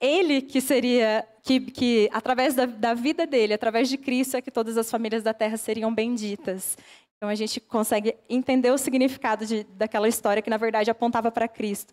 ele 0.00 0.40
que 0.42 0.60
seria, 0.60 1.26
que, 1.42 1.58
que 1.58 2.08
através 2.12 2.54
da, 2.54 2.66
da 2.66 2.94
vida 2.94 3.26
dele, 3.26 3.52
através 3.52 3.88
de 3.88 3.98
Cristo, 3.98 4.36
é 4.36 4.40
que 4.40 4.52
todas 4.52 4.78
as 4.78 4.88
famílias 4.88 5.24
da 5.24 5.34
terra 5.34 5.56
seriam 5.56 5.92
benditas. 5.92 6.78
Então 7.16 7.28
a 7.28 7.34
gente 7.34 7.58
consegue 7.58 8.14
entender 8.28 8.70
o 8.70 8.78
significado 8.78 9.44
de, 9.44 9.64
daquela 9.64 10.06
história 10.06 10.40
que, 10.40 10.48
na 10.50 10.56
verdade, 10.56 10.88
apontava 10.88 11.32
para 11.32 11.48
Cristo. 11.48 11.92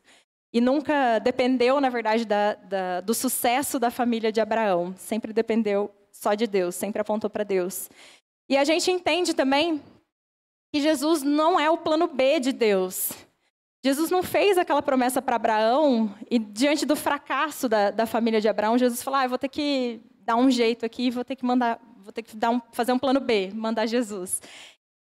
E 0.57 0.59
nunca 0.59 1.19
dependeu, 1.19 1.79
na 1.79 1.87
verdade, 1.87 2.25
da, 2.25 2.55
da, 2.55 2.99
do 3.01 3.13
sucesso 3.13 3.77
da 3.77 3.91
família 3.91 4.31
de 4.31 4.41
Abraão. 4.41 4.95
Sempre 4.97 5.31
dependeu 5.31 5.93
só 6.11 6.33
de 6.33 6.47
Deus, 6.47 6.73
sempre 6.73 6.99
apontou 6.99 7.29
para 7.29 7.43
Deus. 7.43 7.91
E 8.49 8.57
a 8.57 8.63
gente 8.63 8.89
entende 8.89 9.35
também 9.35 9.79
que 10.73 10.81
Jesus 10.81 11.21
não 11.21 11.59
é 11.59 11.69
o 11.69 11.77
plano 11.77 12.07
B 12.07 12.39
de 12.39 12.51
Deus. 12.51 13.11
Jesus 13.85 14.09
não 14.09 14.23
fez 14.23 14.57
aquela 14.57 14.81
promessa 14.81 15.21
para 15.21 15.35
Abraão 15.35 16.11
e 16.27 16.39
diante 16.39 16.87
do 16.87 16.95
fracasso 16.95 17.69
da, 17.69 17.91
da, 17.91 18.07
família 18.07 18.41
de 18.41 18.49
Abraão, 18.49 18.79
Jesus 18.79 19.03
falou: 19.03 19.19
ah, 19.19 19.25
eu 19.25 19.29
vou 19.29 19.37
ter 19.37 19.49
que 19.49 20.01
dar 20.21 20.37
um 20.37 20.49
jeito 20.49 20.83
aqui, 20.83 21.11
vou 21.11 21.23
ter 21.23 21.35
que 21.35 21.45
mandar, 21.45 21.79
vou 21.99 22.11
ter 22.11 22.23
que 22.23 22.35
dar 22.35 22.49
um, 22.49 22.59
fazer 22.71 22.93
um 22.93 22.97
plano 22.97 23.19
B, 23.19 23.51
mandar 23.53 23.85
Jesus. 23.85 24.41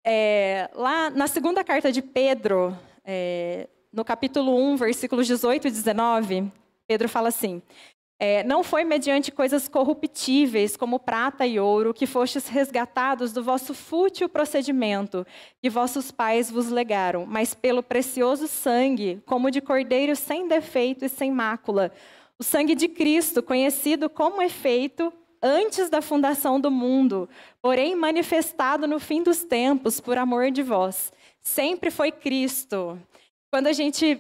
É, 0.03 0.71
lá 0.73 1.11
na 1.11 1.27
segunda 1.27 1.63
carta 1.63 1.93
de 1.93 2.01
Pedro, 2.01 2.75
é, 3.05 3.69
no 3.93 4.05
capítulo 4.05 4.57
1, 4.57 4.77
versículos 4.77 5.27
18 5.27 5.69
e 5.69 5.71
19, 5.71 6.51
Pedro 6.87 7.09
fala 7.09 7.29
assim: 7.29 7.61
é, 8.19 8.43
Não 8.45 8.63
foi 8.63 8.85
mediante 8.85 9.31
coisas 9.31 9.69
corruptíveis, 9.69 10.77
como 10.77 10.99
prata 10.99 11.47
e 11.47 11.61
ouro, 11.61 11.93
que 11.93 12.07
fostes 12.07 12.49
resgatados 12.49 13.33
do 13.33 13.43
vosso 13.43 13.75
fútil 13.75 14.29
procedimento 14.29 15.27
que 15.61 15.69
vossos 15.69 16.11
pais 16.11 16.51
vos 16.51 16.69
legaram, 16.69 17.27
mas 17.27 17.53
pelo 17.53 17.83
precioso 17.83 18.49
sangue, 18.49 19.21
como 19.27 19.51
de 19.51 19.61
cordeiro 19.61 20.17
sem 20.17 20.49
defeito 20.49 21.05
e 21.05 21.09
sem 21.09 21.31
mácula, 21.31 21.93
o 22.39 22.43
sangue 22.43 22.75
de 22.75 22.89
Cristo, 22.89 23.43
conhecido 23.43 24.09
como 24.09 24.41
efeito 24.41 25.13
antes 25.43 25.91
da 25.91 26.01
fundação 26.01 26.61
do 26.61 26.71
mundo, 26.71 27.29
porém 27.61 27.97
manifestado 27.97 28.87
no 28.87 29.01
fim 29.01 29.23
dos 29.23 29.45
tempos 29.45 30.01
por 30.01 30.17
amor 30.17 30.51
de 30.51 30.63
vós. 30.63 31.13
Sempre 31.41 31.91
foi 31.91 32.13
Cristo. 32.13 32.99
Quando 33.53 33.67
a 33.67 33.73
gente 33.75 34.19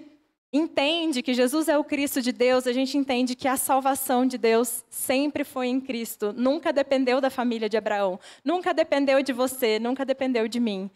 entende 0.53 1.23
que 1.23 1.33
Jesus 1.33 1.67
é 1.67 1.79
o 1.79 1.83
Cristo 1.83 2.21
de 2.21 2.33
Deus, 2.33 2.67
a 2.67 2.73
gente 2.73 2.99
entende 2.99 3.35
que 3.35 3.49
a 3.49 3.57
salvação 3.57 4.27
de 4.27 4.37
Deus 4.37 4.85
sempre 4.91 5.43
foi 5.43 5.69
em 5.69 5.81
Cristo. 5.81 6.35
Nunca 6.37 6.71
dependeu 6.71 7.19
da 7.19 7.31
família 7.31 7.67
de 7.67 7.79
Abraão, 7.79 8.21
nunca 8.45 8.75
dependeu 8.75 9.23
de 9.23 9.33
você, 9.33 9.79
nunca 9.79 10.05
dependeu 10.05 10.47
de 10.47 10.61
mim. 10.61 10.91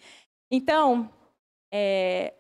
Então, 0.51 1.11
é, 1.73 2.35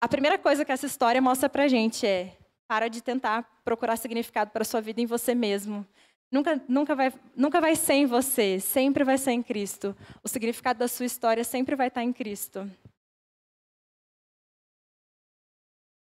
a 0.00 0.06
primeira 0.06 0.38
coisa 0.38 0.64
que 0.64 0.70
essa 0.70 0.86
história 0.86 1.20
mostra 1.20 1.48
para 1.48 1.66
gente 1.66 2.06
é 2.06 2.36
para 2.68 2.86
de 2.86 3.02
tentar 3.02 3.42
procurar 3.64 3.96
significado 3.96 4.52
para 4.52 4.64
sua 4.64 4.80
vida 4.80 5.00
em 5.00 5.06
você 5.06 5.34
mesmo. 5.34 5.84
Nunca, 6.30 6.62
nunca, 6.68 6.94
vai, 6.94 7.12
nunca 7.34 7.60
vai 7.60 7.74
ser 7.74 7.94
em 7.94 8.06
você, 8.06 8.60
sempre 8.60 9.02
vai 9.02 9.18
ser 9.18 9.32
em 9.32 9.42
Cristo. 9.42 9.96
O 10.22 10.28
significado 10.28 10.78
da 10.78 10.86
sua 10.86 11.06
história 11.06 11.42
sempre 11.42 11.74
vai 11.74 11.88
estar 11.88 12.04
em 12.04 12.12
Cristo. 12.12 12.70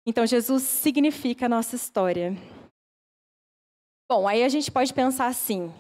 Então, 0.09 0.25
Jesus 0.25 0.63
significa 0.63 1.45
a 1.45 1.49
nossa 1.51 1.77
história. 1.77 2.35
Bom, 4.11 4.27
aí 4.27 4.43
a 4.43 4.49
gente 4.49 4.71
pode 4.71 4.95
pensar 4.95 5.27
assim: 5.27 5.71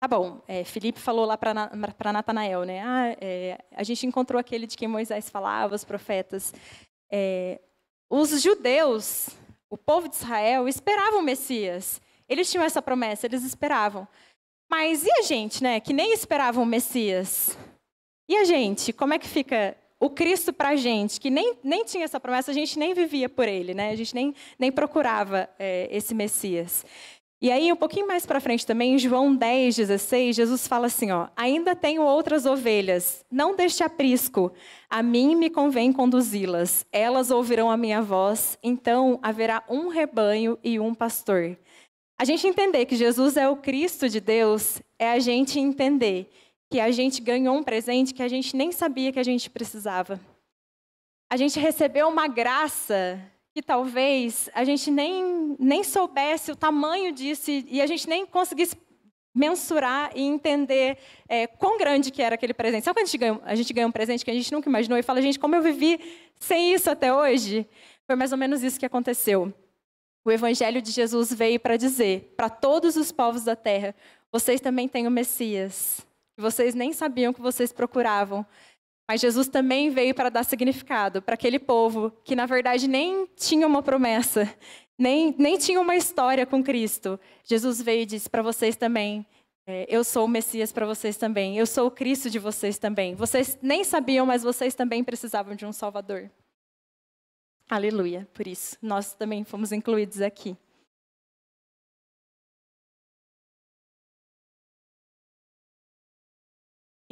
tá 0.00 0.08
bom, 0.08 0.40
é, 0.48 0.64
Felipe 0.64 0.98
falou 0.98 1.26
lá 1.26 1.36
para 1.36 2.10
Natanael, 2.10 2.64
né? 2.64 2.80
Ah, 2.82 3.14
é, 3.20 3.58
a 3.72 3.82
gente 3.82 4.06
encontrou 4.06 4.40
aquele 4.40 4.66
de 4.66 4.74
quem 4.74 4.88
Moisés 4.88 5.28
falava, 5.28 5.74
os 5.74 5.84
profetas. 5.84 6.54
É, 7.12 7.60
os 8.08 8.40
judeus, 8.40 9.28
o 9.68 9.76
povo 9.76 10.08
de 10.08 10.14
Israel, 10.14 10.66
esperavam 10.66 11.20
o 11.20 11.22
Messias. 11.22 12.00
Eles 12.26 12.50
tinham 12.50 12.64
essa 12.64 12.80
promessa, 12.80 13.26
eles 13.26 13.44
esperavam. 13.44 14.08
Mas 14.70 15.04
e 15.04 15.10
a 15.12 15.20
gente, 15.20 15.62
né, 15.62 15.78
que 15.78 15.92
nem 15.92 16.14
esperavam 16.14 16.62
o 16.62 16.66
Messias? 16.66 17.54
E 18.26 18.34
a 18.34 18.44
gente, 18.44 18.94
como 18.94 19.12
é 19.12 19.18
que 19.18 19.28
fica 19.28 19.76
o 20.04 20.10
Cristo 20.10 20.52
para 20.52 20.68
a 20.68 20.76
gente, 20.76 21.18
que 21.18 21.30
nem, 21.30 21.54
nem 21.64 21.82
tinha 21.82 22.04
essa 22.04 22.20
promessa, 22.20 22.50
a 22.50 22.54
gente 22.54 22.78
nem 22.78 22.92
vivia 22.92 23.26
por 23.26 23.48
ele, 23.48 23.72
né? 23.72 23.88
A 23.88 23.96
gente 23.96 24.14
nem, 24.14 24.34
nem 24.58 24.70
procurava 24.70 25.48
é, 25.58 25.88
esse 25.90 26.14
Messias. 26.14 26.84
E 27.40 27.50
aí, 27.50 27.72
um 27.72 27.76
pouquinho 27.76 28.06
mais 28.06 28.26
para 28.26 28.38
frente 28.38 28.66
também, 28.66 28.94
em 28.94 28.98
João 28.98 29.34
10, 29.34 29.76
16, 29.76 30.36
Jesus 30.36 30.68
fala 30.68 30.88
assim: 30.88 31.10
ó, 31.10 31.28
ainda 31.34 31.74
tenho 31.74 32.02
outras 32.02 32.44
ovelhas, 32.44 33.24
não 33.30 33.56
deste 33.56 33.82
aprisco, 33.82 34.52
a 34.90 35.02
mim 35.02 35.34
me 35.34 35.48
convém 35.48 35.90
conduzi-las. 35.90 36.84
Elas 36.92 37.30
ouvirão 37.30 37.70
a 37.70 37.76
minha 37.76 38.02
voz, 38.02 38.58
então 38.62 39.18
haverá 39.22 39.64
um 39.70 39.88
rebanho 39.88 40.58
e 40.62 40.78
um 40.78 40.92
pastor. 40.94 41.56
A 42.18 42.26
gente 42.26 42.46
entender 42.46 42.84
que 42.84 42.94
Jesus 42.94 43.38
é 43.38 43.48
o 43.48 43.56
Cristo 43.56 44.06
de 44.06 44.20
Deus 44.20 44.82
é 44.98 45.10
a 45.10 45.18
gente 45.18 45.58
entender 45.58 46.30
que 46.70 46.80
a 46.80 46.90
gente 46.90 47.20
ganhou 47.20 47.56
um 47.56 47.62
presente 47.62 48.14
que 48.14 48.22
a 48.22 48.28
gente 48.28 48.56
nem 48.56 48.72
sabia 48.72 49.12
que 49.12 49.20
a 49.20 49.24
gente 49.24 49.48
precisava. 49.50 50.20
A 51.30 51.36
gente 51.36 51.58
recebeu 51.58 52.08
uma 52.08 52.28
graça 52.28 53.20
que 53.54 53.62
talvez 53.62 54.50
a 54.52 54.64
gente 54.64 54.90
nem, 54.90 55.56
nem 55.58 55.84
soubesse 55.84 56.50
o 56.50 56.56
tamanho 56.56 57.12
disso 57.12 57.50
e 57.50 57.80
a 57.80 57.86
gente 57.86 58.08
nem 58.08 58.26
conseguisse 58.26 58.76
mensurar 59.34 60.12
e 60.14 60.22
entender 60.22 60.96
é, 61.28 61.46
quão 61.46 61.76
grande 61.76 62.10
que 62.10 62.22
era 62.22 62.36
aquele 62.36 62.54
presente. 62.54 62.84
Sabe 62.84 62.94
quando 62.94 63.04
a 63.04 63.06
gente, 63.06 63.18
ganha, 63.18 63.40
a 63.44 63.54
gente 63.54 63.72
ganha 63.72 63.86
um 63.86 63.92
presente 63.92 64.24
que 64.24 64.30
a 64.30 64.34
gente 64.34 64.52
nunca 64.52 64.68
imaginou 64.68 64.96
e 64.96 65.02
fala, 65.02 65.20
gente, 65.20 65.38
como 65.38 65.56
eu 65.56 65.62
vivi 65.62 65.98
sem 66.38 66.72
isso 66.72 66.88
até 66.88 67.12
hoje? 67.12 67.66
Foi 68.06 68.14
mais 68.16 68.32
ou 68.32 68.38
menos 68.38 68.62
isso 68.62 68.78
que 68.78 68.86
aconteceu. 68.86 69.52
O 70.24 70.30
Evangelho 70.30 70.80
de 70.80 70.90
Jesus 70.90 71.32
veio 71.32 71.60
para 71.60 71.76
dizer 71.76 72.32
para 72.36 72.48
todos 72.48 72.96
os 72.96 73.12
povos 73.12 73.44
da 73.44 73.54
terra: 73.54 73.94
vocês 74.32 74.60
também 74.60 74.88
têm 74.88 75.06
o 75.06 75.10
Messias. 75.10 76.06
Vocês 76.36 76.74
nem 76.74 76.92
sabiam 76.92 77.32
que 77.32 77.40
vocês 77.40 77.72
procuravam. 77.72 78.44
Mas 79.08 79.20
Jesus 79.20 79.48
também 79.48 79.90
veio 79.90 80.14
para 80.14 80.30
dar 80.30 80.44
significado 80.44 81.20
para 81.20 81.34
aquele 81.34 81.58
povo 81.58 82.10
que, 82.24 82.34
na 82.34 82.46
verdade, 82.46 82.88
nem 82.88 83.26
tinha 83.36 83.66
uma 83.66 83.82
promessa, 83.82 84.52
nem, 84.98 85.34
nem 85.38 85.58
tinha 85.58 85.80
uma 85.80 85.94
história 85.94 86.46
com 86.46 86.62
Cristo. 86.62 87.20
Jesus 87.44 87.82
veio 87.82 88.02
e 88.02 88.06
disse 88.06 88.30
para 88.30 88.42
vocês 88.42 88.76
também: 88.76 89.26
é, 89.66 89.86
Eu 89.88 90.02
sou 90.04 90.24
o 90.24 90.28
Messias 90.28 90.72
para 90.72 90.86
vocês 90.86 91.18
também, 91.18 91.58
eu 91.58 91.66
sou 91.66 91.88
o 91.88 91.90
Cristo 91.90 92.30
de 92.30 92.38
vocês 92.38 92.78
também. 92.78 93.14
Vocês 93.14 93.58
nem 93.60 93.84
sabiam, 93.84 94.24
mas 94.24 94.42
vocês 94.42 94.74
também 94.74 95.04
precisavam 95.04 95.54
de 95.54 95.66
um 95.66 95.72
Salvador. 95.72 96.30
Aleluia, 97.68 98.28
por 98.32 98.46
isso, 98.46 98.76
nós 98.80 99.14
também 99.14 99.44
fomos 99.44 99.72
incluídos 99.72 100.20
aqui. 100.20 100.56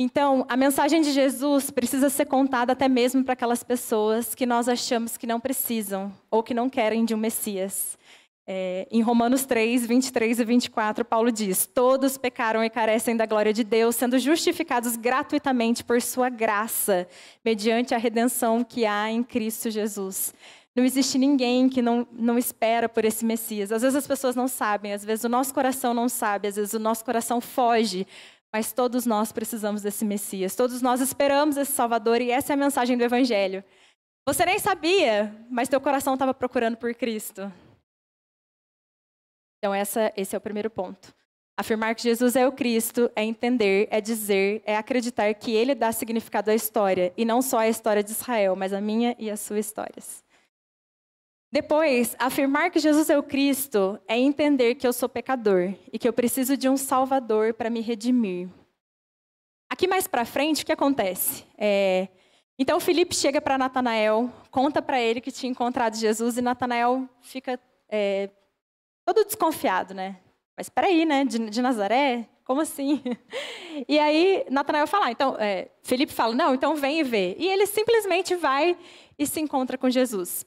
Então, 0.03 0.45
a 0.49 0.57
mensagem 0.57 1.01
de 1.01 1.13
Jesus 1.13 1.71
precisa 1.71 2.11
ser 2.11 2.25
contada 2.25 2.73
até 2.73 2.89
mesmo 2.89 3.23
para 3.23 3.35
aquelas 3.35 3.63
pessoas 3.63 4.35
que 4.35 4.45
nós 4.45 4.69
achamos 4.69 5.17
que 5.17 5.29
não 5.29 5.39
precisam 5.39 6.13
ou 6.29 6.43
que 6.43 6.53
não 6.53 6.69
querem 6.69 7.05
de 7.05 7.15
um 7.15 7.17
Messias. 7.17 7.97
É, 8.45 8.89
em 8.91 9.01
Romanos 9.01 9.47
3, 9.47 9.87
23 9.87 10.41
e 10.41 10.45
24, 10.45 11.05
Paulo 11.05 11.31
diz: 11.31 11.69
Todos 11.69 12.19
pecaram 12.19 12.65
e 12.65 12.69
carecem 12.69 13.17
da 13.17 13.27
glória 13.27 13.53
de 13.53 13.63
Deus, 13.63 13.95
sendo 13.95 14.19
justificados 14.19 14.97
gratuitamente 14.97 15.85
por 15.85 16.03
sua 16.03 16.29
graça, 16.29 17.07
mediante 17.45 17.95
a 17.95 17.99
redenção 17.99 18.65
que 18.65 18.85
há 18.85 19.09
em 19.09 19.23
Cristo 19.23 19.71
Jesus. 19.71 20.35
Não 20.75 20.85
existe 20.85 21.17
ninguém 21.17 21.69
que 21.69 21.81
não, 21.81 22.09
não 22.11 22.37
espera 22.37 22.89
por 22.89 23.05
esse 23.05 23.25
Messias. 23.25 23.71
Às 23.71 23.83
vezes 23.83 23.95
as 23.95 24.07
pessoas 24.09 24.35
não 24.35 24.49
sabem, 24.49 24.93
às 24.95 25.05
vezes 25.05 25.25
o 25.25 25.29
nosso 25.29 25.55
coração 25.55 25.95
não 25.95 26.09
sabe, 26.09 26.49
às 26.49 26.57
vezes 26.57 26.75
o 26.75 26.81
nosso 26.81 27.05
coração 27.05 27.41
foge, 27.41 28.05
mas 28.53 28.73
todos 28.73 29.07
nós 29.07 29.33
precisamos 29.33 29.83
desse 29.83 30.05
Messias. 30.05 30.55
Todos 30.55 30.83
nós 30.83 31.01
esperamos 31.01 31.57
esse 31.57 31.73
Salvador 31.73 32.21
e 32.21 32.31
essa 32.31 32.53
é 32.53 32.55
a 32.55 32.57
mensagem 32.57 32.99
do 32.99 33.05
Evangelho. 33.05 33.65
Você 34.27 34.45
nem 34.45 34.59
sabia, 34.59 35.35
mas 35.51 35.69
teu 35.69 35.81
coração 35.81 36.15
estava 36.15 36.35
procurando 36.35 36.77
por 36.77 36.95
Cristo. 36.95 37.53
Então, 39.59 39.75
essa, 39.75 40.13
esse 40.17 40.35
é 40.35 40.39
o 40.39 40.41
primeiro 40.41 40.69
ponto. 40.69 41.15
Afirmar 41.57 41.95
que 41.95 42.03
Jesus 42.03 42.37
é 42.37 42.47
o 42.47 42.53
Cristo 42.53 43.11
é 43.15 43.25
entender, 43.25 43.89
é 43.91 44.01
dizer, 44.01 44.63
é 44.65 44.77
acreditar 44.77 45.33
que 45.35 45.53
ele 45.53 45.75
dá 45.75 45.93
significado 45.93 46.51
à 46.51 46.55
história, 46.55 47.13
e 47.17 47.25
não 47.25 47.43
só 47.43 47.59
à 47.59 47.69
história 47.69 48.03
de 48.03 48.11
Israel, 48.11 48.57
mas 48.57 48.73
a 48.73 48.81
minha 48.81 49.15
e 49.19 49.31
a 49.31 49.37
sua 49.37 49.59
histórias. 49.59 50.25
Depois, 51.53 52.17
afirmar 52.19 52.71
que 52.71 52.79
Jesus 52.79 53.11
é 53.11 53.19
o 53.19 53.23
Cristo 53.23 54.01
é 54.09 54.19
entender 54.19 54.75
que 54.75 54.87
eu 54.87 54.93
sou 54.93 55.07
pecador 55.07 55.75
e 55.93 55.99
que 55.99 56.09
eu 56.09 56.13
preciso 56.13 56.57
de 56.57 56.67
um 56.67 56.79
Salvador 56.79 57.53
para 57.53 57.69
me 57.69 57.83
redimir. 57.83 58.49
Aqui 59.69 59.87
mais 59.87 60.07
para 60.07 60.25
frente, 60.25 60.63
o 60.63 60.67
que 60.67 60.73
acontece? 60.73 61.45
É, 61.59 62.09
então, 62.59 62.81
Felipe 62.81 63.15
chega 63.15 63.39
para 63.39 63.59
Natanael, 63.59 64.33
conta 64.51 64.81
para 64.81 64.99
ele 64.99 65.21
que 65.21 65.31
tinha 65.31 65.51
encontrado 65.51 65.95
Jesus 65.95 66.39
e 66.39 66.43
Natanael 66.43 67.07
fica 67.21 67.61
é, 67.87 68.31
todo 69.05 69.23
desconfiado, 69.23 69.93
né? 69.93 70.21
Mas 70.57 70.69
espera 70.69 70.87
aí, 70.87 71.05
né? 71.05 71.23
De, 71.23 71.51
de, 71.51 71.61
Nazaré? 71.61 72.31
Como 72.45 72.63
assim? 72.63 73.03
E 73.89 73.99
aí 73.99 74.45
Natanael 74.51 74.87
fala, 74.87 75.07
ah, 75.07 75.11
então, 75.11 75.35
é, 75.39 75.71
Felipe 75.83 76.13
fala, 76.13 76.35
não, 76.35 76.55
então 76.55 76.77
vem 76.77 77.01
e 77.01 77.03
vê. 77.03 77.35
E 77.39 77.49
ele 77.49 77.67
simplesmente 77.67 78.35
vai 78.35 78.77
e 79.19 79.27
se 79.27 79.41
encontra 79.41 79.79
com 79.79 79.89
Jesus. 79.89 80.45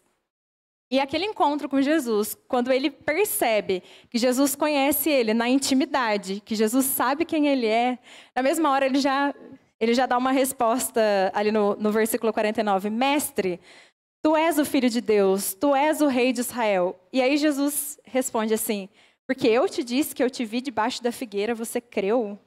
E 0.89 0.99
aquele 0.99 1.25
encontro 1.25 1.67
com 1.67 1.81
Jesus, 1.81 2.37
quando 2.47 2.71
ele 2.71 2.91
percebe 2.91 3.81
que 4.09 4.19
Jesus 4.19 4.55
conhece 4.55 5.09
ele 5.09 5.33
na 5.33 5.49
intimidade, 5.49 6.41
que 6.45 6.53
Jesus 6.53 6.85
sabe 6.85 7.25
quem 7.25 7.47
ele 7.47 7.65
é, 7.65 7.97
na 8.35 8.43
mesma 8.43 8.69
hora 8.69 8.85
ele 8.85 8.99
já, 8.99 9.33
ele 9.79 9.95
já 9.95 10.05
dá 10.05 10.17
uma 10.17 10.31
resposta 10.31 11.01
ali 11.33 11.51
no, 11.51 11.75
no 11.75 11.91
versículo 11.91 12.31
49, 12.31 12.91
mestre, 12.91 13.59
tu 14.21 14.35
és 14.35 14.59
o 14.59 14.65
filho 14.65 14.89
de 14.89 15.01
Deus, 15.01 15.55
tu 15.55 15.75
és 15.75 16.01
o 16.01 16.07
rei 16.07 16.31
de 16.31 16.41
Israel. 16.41 16.99
E 17.11 17.19
aí 17.19 17.35
Jesus 17.35 17.99
responde 18.05 18.53
assim, 18.53 18.87
porque 19.27 19.47
eu 19.47 19.67
te 19.67 19.83
disse 19.83 20.13
que 20.13 20.23
eu 20.23 20.29
te 20.29 20.45
vi 20.45 20.61
debaixo 20.61 21.01
da 21.01 21.11
figueira, 21.11 21.55
você 21.55 21.81
creu? 21.81 22.39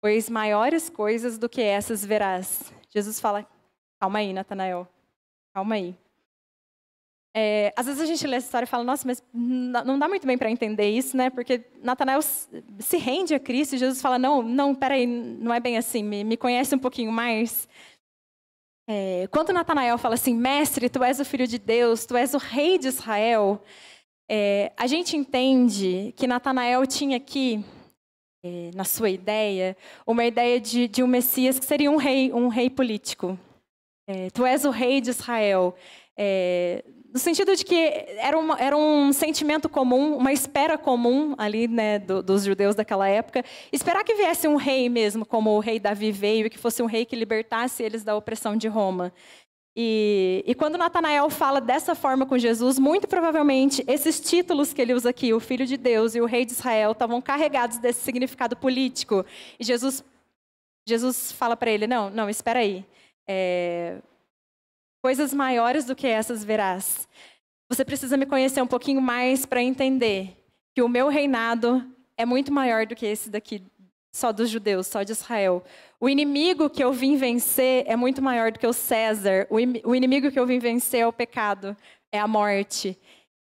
Pois 0.00 0.28
maiores 0.28 0.90
coisas 0.90 1.38
do 1.38 1.48
que 1.48 1.62
essas 1.62 2.04
verás. 2.04 2.72
Jesus 2.90 3.20
fala, 3.20 3.46
calma 4.00 4.18
aí, 4.18 4.32
Natanael, 4.32 4.86
calma 5.54 5.76
aí. 5.76 5.94
É, 7.36 7.72
às 7.76 7.86
vezes 7.86 8.00
a 8.00 8.06
gente 8.06 8.24
lê 8.28 8.36
essa 8.36 8.46
história 8.46 8.64
e 8.64 8.68
fala, 8.68 8.84
nossa, 8.84 9.04
mas 9.06 9.20
não 9.32 9.98
dá 9.98 10.08
muito 10.08 10.24
bem 10.24 10.38
para 10.38 10.48
entender 10.48 10.88
isso, 10.88 11.16
né? 11.16 11.30
Porque 11.30 11.64
Natanael 11.82 12.22
se 12.22 12.96
rende 12.96 13.34
a 13.34 13.40
Cristo 13.40 13.74
e 13.74 13.78
Jesus 13.78 14.00
fala, 14.00 14.20
não, 14.20 14.40
não, 14.40 14.72
peraí, 14.72 15.04
não 15.04 15.52
é 15.52 15.58
bem 15.58 15.76
assim, 15.76 16.04
me, 16.04 16.22
me 16.22 16.36
conhece 16.36 16.76
um 16.76 16.78
pouquinho 16.78 17.10
mais. 17.10 17.68
É, 18.88 19.26
quando 19.32 19.52
Natanael 19.52 19.98
fala 19.98 20.14
assim, 20.14 20.32
mestre, 20.32 20.88
tu 20.88 21.02
és 21.02 21.18
o 21.18 21.24
filho 21.24 21.46
de 21.46 21.58
Deus, 21.58 22.06
tu 22.06 22.16
és 22.16 22.34
o 22.34 22.38
rei 22.38 22.78
de 22.78 22.86
Israel, 22.86 23.60
é, 24.30 24.72
a 24.76 24.86
gente 24.86 25.16
entende 25.16 26.14
que 26.16 26.28
Natanael 26.28 26.86
tinha 26.86 27.16
aqui, 27.16 27.64
é, 28.44 28.70
na 28.74 28.84
sua 28.84 29.10
ideia, 29.10 29.76
uma 30.06 30.24
ideia 30.24 30.60
de, 30.60 30.86
de, 30.86 31.02
um 31.02 31.06
Messias 31.06 31.58
que 31.58 31.64
seria 31.64 31.90
um 31.90 31.96
rei, 31.96 32.32
um 32.32 32.48
rei 32.48 32.70
político. 32.70 33.38
É, 34.06 34.30
tu 34.30 34.46
és 34.46 34.64
o 34.64 34.70
rei 34.70 35.00
de 35.00 35.10
Israel. 35.10 35.74
É, 36.16 36.84
no 37.14 37.20
sentido 37.20 37.54
de 37.54 37.64
que 37.64 37.76
era, 38.18 38.36
uma, 38.36 38.58
era 38.60 38.76
um 38.76 39.12
sentimento 39.12 39.68
comum, 39.68 40.16
uma 40.16 40.32
espera 40.32 40.76
comum 40.76 41.36
ali 41.38 41.68
né, 41.68 42.00
do, 42.00 42.20
dos 42.20 42.42
judeus 42.42 42.74
daquela 42.74 43.08
época, 43.08 43.44
esperar 43.72 44.02
que 44.02 44.14
viesse 44.14 44.48
um 44.48 44.56
rei 44.56 44.88
mesmo, 44.88 45.24
como 45.24 45.50
o 45.52 45.60
rei 45.60 45.78
Davi 45.78 46.10
veio, 46.10 46.50
que 46.50 46.58
fosse 46.58 46.82
um 46.82 46.86
rei 46.86 47.04
que 47.04 47.14
libertasse 47.14 47.84
eles 47.84 48.02
da 48.02 48.16
opressão 48.16 48.56
de 48.56 48.66
Roma. 48.66 49.12
E, 49.76 50.42
e, 50.44 50.56
quando 50.56 50.76
Natanael 50.76 51.30
fala 51.30 51.60
dessa 51.60 51.94
forma 51.94 52.26
com 52.26 52.36
Jesus, 52.36 52.80
muito 52.80 53.06
provavelmente 53.06 53.84
esses 53.86 54.18
títulos 54.18 54.72
que 54.72 54.82
ele 54.82 54.92
usa 54.92 55.10
aqui, 55.10 55.32
o 55.32 55.38
Filho 55.38 55.66
de 55.66 55.76
Deus 55.76 56.16
e 56.16 56.20
o 56.20 56.26
Rei 56.26 56.44
de 56.44 56.50
Israel, 56.50 56.92
estavam 56.92 57.20
carregados 57.22 57.78
desse 57.78 58.00
significado 58.00 58.56
político. 58.56 59.24
E 59.58 59.64
Jesus, 59.64 60.04
Jesus 60.86 61.30
fala 61.30 61.56
para 61.56 61.72
ele: 61.72 61.88
Não, 61.88 62.08
não, 62.08 62.30
espera 62.30 62.60
aí. 62.60 62.84
É, 63.28 64.00
Coisas 65.04 65.34
maiores 65.34 65.84
do 65.84 65.94
que 65.94 66.06
essas 66.06 66.42
verás. 66.42 67.06
Você 67.68 67.84
precisa 67.84 68.16
me 68.16 68.24
conhecer 68.24 68.62
um 68.62 68.66
pouquinho 68.66 69.02
mais 69.02 69.44
para 69.44 69.62
entender 69.62 70.34
que 70.74 70.80
o 70.80 70.88
meu 70.88 71.08
reinado 71.08 71.86
é 72.16 72.24
muito 72.24 72.50
maior 72.50 72.86
do 72.86 72.96
que 72.96 73.04
esse 73.04 73.28
daqui, 73.28 73.62
só 74.10 74.32
dos 74.32 74.48
judeus, 74.48 74.86
só 74.86 75.02
de 75.02 75.12
Israel. 75.12 75.62
O 76.00 76.08
inimigo 76.08 76.70
que 76.70 76.82
eu 76.82 76.90
vim 76.90 77.16
vencer 77.16 77.84
é 77.86 77.94
muito 77.96 78.22
maior 78.22 78.50
do 78.50 78.58
que 78.58 78.66
o 78.66 78.72
César. 78.72 79.46
O 79.50 79.94
inimigo 79.94 80.30
que 80.30 80.40
eu 80.40 80.46
vim 80.46 80.58
vencer 80.58 81.00
é 81.00 81.06
o 81.06 81.12
pecado, 81.12 81.76
é 82.10 82.18
a 82.18 82.26
morte. 82.26 82.98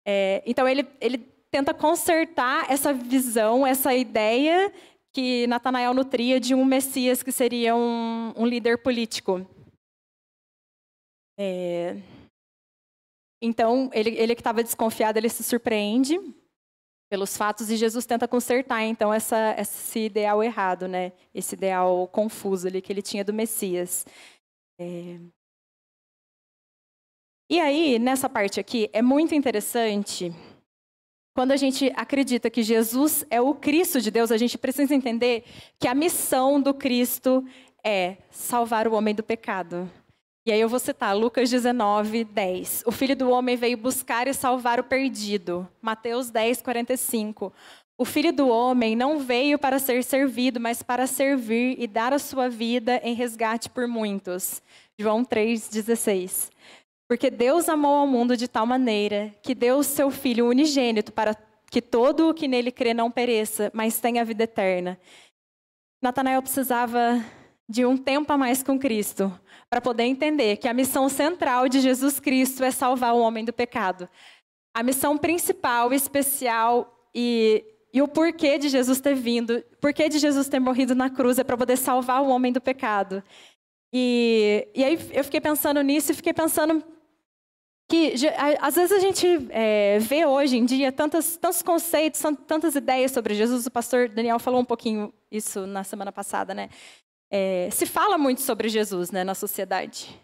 É, 0.07 0.45
então 0.47 0.69
ele, 0.69 0.87
ele 1.01 1.19
tenta 1.51 1.75
consertar 1.75 2.71
essa 2.71 2.93
visão, 2.95 3.67
essa 3.67 3.93
ideia 3.93 4.73
que 5.13 5.45
Natanael 5.49 5.93
nutria 5.93 6.39
de 6.39 6.55
um 6.55 6.65
Messias 6.65 7.21
que 7.21 7.33
seria 7.33 7.75
um, 7.75 8.33
um 8.37 8.47
líder 8.47 8.79
político. 8.79 9.45
É... 11.39 11.97
Então, 13.41 13.89
ele, 13.93 14.11
ele 14.11 14.35
que 14.35 14.41
estava 14.41 14.63
desconfiado, 14.63 15.17
ele 15.17 15.29
se 15.29 15.45
surpreende 15.45 16.19
pelos 17.09 17.37
fatos 17.37 17.71
e 17.71 17.77
Jesus 17.77 18.05
tenta 18.05 18.27
consertar, 18.27 18.83
então, 18.83 19.15
essa, 19.15 19.55
esse 19.59 20.01
ideal 20.01 20.43
errado, 20.43 20.89
né? 20.89 21.13
Esse 21.33 21.55
ideal 21.55 22.09
confuso 22.09 22.67
ali 22.67 22.83
que 22.83 22.93
ele 22.93 23.01
tinha 23.01 23.25
do 23.25 23.33
Messias. 23.33 24.05
É... 24.79 25.21
E 27.51 27.61
aí, 27.61 27.99
nessa 27.99 28.29
parte 28.29 28.61
aqui, 28.61 28.91
é 28.93 29.01
muito 29.01 29.35
interessante 29.35 30.35
quando 31.39 31.53
a 31.53 31.57
gente 31.57 31.93
acredita 31.95 32.51
que 32.51 32.65
Jesus 32.65 33.25
é 33.31 33.41
o 33.41 33.55
Cristo 33.55 34.01
de 34.01 34.11
Deus, 34.11 34.33
a 34.33 34.37
gente 34.37 34.59
precisa 34.59 34.93
entender 34.93 35.45
que 35.79 35.87
a 35.87 35.95
missão 35.95 36.61
do 36.61 36.75
Cristo 36.75 37.47
é 37.85 38.17
salvar 38.29 38.89
o 38.89 38.93
homem 38.93 39.15
do 39.15 39.23
pecado. 39.23 39.89
E 40.49 40.51
aí 40.51 40.63
eu 40.63 40.69
vou 40.71 40.79
citar 40.79 41.15
Lucas 41.15 41.51
19, 41.51 42.25
10. 42.25 42.85
O 42.87 42.91
filho 42.91 43.15
do 43.15 43.29
homem 43.29 43.55
veio 43.55 43.77
buscar 43.77 44.27
e 44.27 44.33
salvar 44.33 44.81
o 44.81 44.85
perdido. 44.85 45.69
Mateus 45.83 46.31
10, 46.31 46.63
45. 46.63 47.53
O 47.99 48.05
filho 48.07 48.33
do 48.33 48.49
homem 48.49 48.97
não 48.97 49.19
veio 49.19 49.59
para 49.59 49.79
ser 49.79 50.03
servido, 50.03 50.59
mas 50.59 50.83
para 50.83 51.07
servir 51.07 51.77
e 51.79 51.87
dar 51.87 52.15
a 52.15 52.19
sua 52.19 52.49
vida 52.49 52.99
em 53.05 53.13
resgate 53.13 53.69
por 53.69 53.87
muitos. 53.87 54.63
João 54.99 55.23
3,16. 55.23 56.51
Porque 57.07 57.29
Deus 57.29 57.69
amou 57.69 57.97
ao 57.97 58.07
mundo 58.07 58.35
de 58.35 58.49
tal 58.49 58.65
maneira 58.65 59.35
que 59.43 59.55
deu 59.55 59.77
o 59.77 59.85
seu 59.85 60.11
Filho 60.11 60.49
unigênito 60.49 61.13
para 61.13 61.37
que 61.71 61.83
todo 61.83 62.31
o 62.31 62.33
que 62.33 62.49
nele 62.49 62.73
crê 62.73 62.95
não 62.95 63.11
pereça, 63.11 63.71
mas 63.75 64.01
tenha 64.01 64.23
a 64.23 64.25
vida 64.25 64.45
eterna. 64.45 64.99
Natanael 66.01 66.41
precisava 66.41 67.23
de 67.69 67.85
um 67.85 67.97
tempo 67.97 68.33
a 68.33 68.39
mais 68.39 68.63
com 68.63 68.79
Cristo, 68.79 69.31
para 69.69 69.81
poder 69.81 70.05
entender 70.05 70.57
que 70.57 70.67
a 70.67 70.73
missão 70.73 71.09
central 71.09 71.69
de 71.69 71.81
Jesus 71.81 72.19
Cristo 72.19 72.65
é 72.65 72.71
salvar 72.71 73.15
o 73.15 73.21
homem 73.21 73.45
do 73.45 73.53
pecado. 73.53 74.09
A 74.75 74.83
missão 74.83 75.19
principal, 75.19 75.93
especial 75.93 77.11
e, 77.15 77.63
e 77.93 78.01
o 78.01 78.09
porquê 78.09 78.59
de 78.59 78.69
Jesus 78.69 79.01
ter 79.01 79.15
vindo, 79.15 79.63
porquê 79.81 80.09
de 80.09 80.19
Jesus 80.19 80.49
ter 80.49 80.59
morrido 80.59 80.95
na 80.95 81.11
cruz 81.11 81.39
é 81.39 81.45
para 81.45 81.59
poder 81.59 81.77
salvar 81.77 82.23
o 82.23 82.29
homem 82.29 82.53
do 82.53 82.61
pecado. 82.61 83.23
E, 83.93 84.67
e 84.75 84.85
aí 84.85 84.99
eu 85.13 85.25
fiquei 85.25 85.41
pensando 85.41 85.83
nisso 85.83 86.13
e 86.13 86.15
fiquei 86.15 86.33
pensando 86.33 86.83
que 87.91 88.15
às 88.61 88.75
vezes 88.75 88.93
a 88.93 88.99
gente 88.99 89.27
é, 89.51 89.99
vê 89.99 90.27
hoje 90.27 90.59
em 90.59 90.65
dia 90.65 90.93
tantos, 90.93 91.37
tantos 91.39 91.63
conceitos, 91.63 92.21
tantas 92.47 92.75
ideias 92.75 93.13
sobre 93.13 93.35
Jesus. 93.35 93.67
O 93.67 93.71
pastor 93.71 94.09
Daniel 94.09 94.39
falou 94.39 94.61
um 94.61 94.65
pouquinho 94.65 95.13
isso 95.31 95.67
na 95.67 95.83
semana 95.85 96.13
passada, 96.13 96.55
né? 96.55 96.69
É, 97.31 97.69
se 97.71 97.87
fala 97.87 98.17
muito 98.17 98.41
sobre 98.41 98.69
Jesus 98.69 99.11
né, 99.11 99.23
na 99.25 99.35
sociedade. 99.35 100.19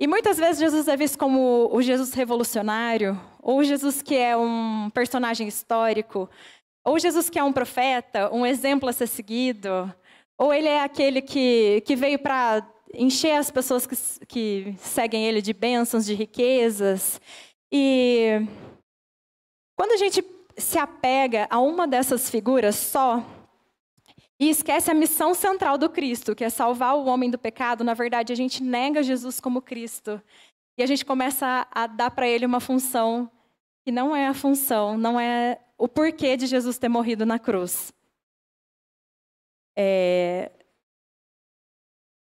E 0.00 0.06
muitas 0.06 0.38
vezes 0.38 0.58
Jesus 0.58 0.88
é 0.88 0.96
visto 0.96 1.18
como 1.18 1.68
o 1.70 1.82
Jesus 1.82 2.14
revolucionário, 2.14 3.20
ou 3.42 3.62
Jesus 3.62 4.00
que 4.00 4.16
é 4.16 4.36
um 4.36 4.88
personagem 4.90 5.46
histórico, 5.46 6.28
ou 6.84 6.98
Jesus 6.98 7.28
que 7.28 7.38
é 7.38 7.44
um 7.44 7.52
profeta, 7.52 8.32
um 8.32 8.46
exemplo 8.46 8.88
a 8.88 8.92
ser 8.92 9.06
seguido, 9.06 9.94
ou 10.38 10.54
ele 10.54 10.68
é 10.68 10.82
aquele 10.82 11.20
que, 11.20 11.82
que 11.82 11.94
veio 11.94 12.18
para 12.18 12.66
encher 12.94 13.32
as 13.32 13.50
pessoas 13.50 13.86
que, 13.86 13.96
que 14.26 14.74
seguem 14.78 15.26
ele 15.26 15.42
de 15.42 15.52
bênçãos, 15.52 16.06
de 16.06 16.14
riquezas. 16.14 17.20
E 17.70 18.40
quando 19.76 19.92
a 19.92 19.96
gente 19.96 20.24
se 20.56 20.78
apega 20.78 21.46
a 21.50 21.60
uma 21.60 21.86
dessas 21.86 22.30
figuras 22.30 22.74
só, 22.74 23.24
e 24.40 24.48
esquece 24.48 24.90
a 24.90 24.94
missão 24.94 25.34
central 25.34 25.76
do 25.76 25.90
Cristo, 25.90 26.34
que 26.34 26.42
é 26.42 26.48
salvar 26.48 26.96
o 26.96 27.04
homem 27.04 27.30
do 27.30 27.38
pecado, 27.38 27.84
na 27.84 27.92
verdade, 27.92 28.32
a 28.32 28.36
gente 28.36 28.62
nega 28.62 29.02
Jesus 29.02 29.38
como 29.38 29.60
Cristo. 29.60 30.20
E 30.78 30.82
a 30.82 30.86
gente 30.86 31.04
começa 31.04 31.68
a, 31.70 31.86
dar 31.86 32.10
para 32.10 32.26
ele 32.26 32.46
uma 32.46 32.58
função 32.58 33.30
que 33.84 33.92
não 33.92 34.16
é 34.16 34.26
a 34.26 34.32
função, 34.32 34.96
não 34.96 35.20
é 35.20 35.60
o 35.76 35.86
porquê 35.86 36.38
de 36.38 36.46
Jesus 36.46 36.78
ter 36.78 36.88
morrido 36.88 37.26
na 37.26 37.38
cruz. 37.38 37.92
É... 39.76 40.50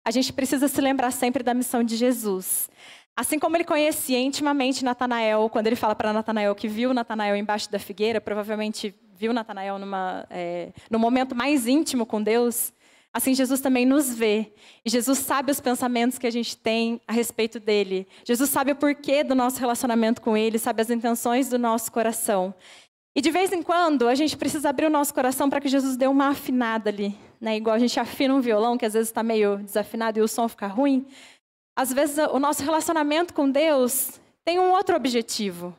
A 0.05 0.11
gente 0.11 0.31
precisa 0.31 0.67
se 0.67 0.79
lembrar 0.79 1.09
sempre 1.09 1.41
da 1.41 1.55
missão 1.55 1.83
de 1.83 1.95
Jesus. 1.95 2.69
Assim 3.15 3.39
como 3.39 3.57
ele 3.57 3.63
conhecia 3.63 4.19
intimamente 4.19 4.85
Natanael, 4.85 5.49
quando 5.49 5.65
ele 5.65 5.75
fala 5.75 5.95
para 5.95 6.13
Natanael 6.13 6.53
que 6.53 6.67
viu 6.67 6.93
Natanael 6.93 7.35
embaixo 7.35 7.71
da 7.71 7.79
figueira, 7.79 8.21
provavelmente 8.21 8.93
viu 9.15 9.34
Natanael 9.34 9.80
numa, 9.80 10.25
é, 10.30 10.71
no 10.89 10.99
momento 10.99 11.36
mais 11.36 11.67
íntimo 11.67 12.06
com 12.06 12.21
Deus, 12.21 12.73
assim 13.13 13.34
Jesus 13.34 13.62
também 13.62 13.86
nos 13.86 14.13
vê. 14.13 14.51
E 14.84 14.89
Jesus 14.89 15.19
sabe 15.19 15.51
os 15.51 15.62
pensamentos 15.62 16.17
que 16.17 16.28
a 16.28 16.32
gente 16.32 16.58
tem 16.58 16.99
a 17.08 17.13
respeito 17.13 17.60
dele. 17.60 18.08
Jesus 18.25 18.49
sabe 18.49 18.73
o 18.73 18.75
porquê 18.75 19.23
do 19.23 19.34
nosso 19.34 19.60
relacionamento 19.60 20.21
com 20.21 20.36
ele, 20.36 20.60
sabe 20.60 20.82
as 20.82 20.89
intenções 20.89 21.49
do 21.49 21.58
nosso 21.58 21.91
coração. 21.91 22.54
E 23.15 23.21
de 23.21 23.32
vez 23.32 23.54
em 23.54 23.63
quando 23.63 24.10
a 24.10 24.15
gente 24.15 24.36
precisa 24.36 24.69
abrir 24.69 24.88
o 24.88 24.89
nosso 24.89 25.13
coração 25.13 25.49
para 25.49 25.62
que 25.62 25.69
Jesus 25.69 25.95
dê 25.95 26.06
uma 26.06 26.28
afinada 26.28 26.89
ali, 26.89 27.17
né? 27.39 27.56
Igual 27.56 27.78
a 27.78 27.80
gente 27.80 27.97
afina 27.97 28.36
um 28.36 28.41
violão 28.41 28.78
que 28.78 28.86
às 28.86 28.93
vezes 28.93 29.08
está 29.08 29.23
meio 29.23 29.58
desafinado 29.60 30.19
e 30.19 30.21
o 30.21 30.28
som 30.28 30.49
fica 30.49 30.67
ruim. 30.67 31.08
Às 31.73 31.93
vezes 31.93 32.17
o 32.17 32.39
nosso 32.39 32.62
relacionamento 32.62 33.34
com 33.34 33.49
Deus 33.49 34.19
tem 34.43 34.60
um 34.60 34.71
outro 34.71 34.95
objetivo. 34.95 35.73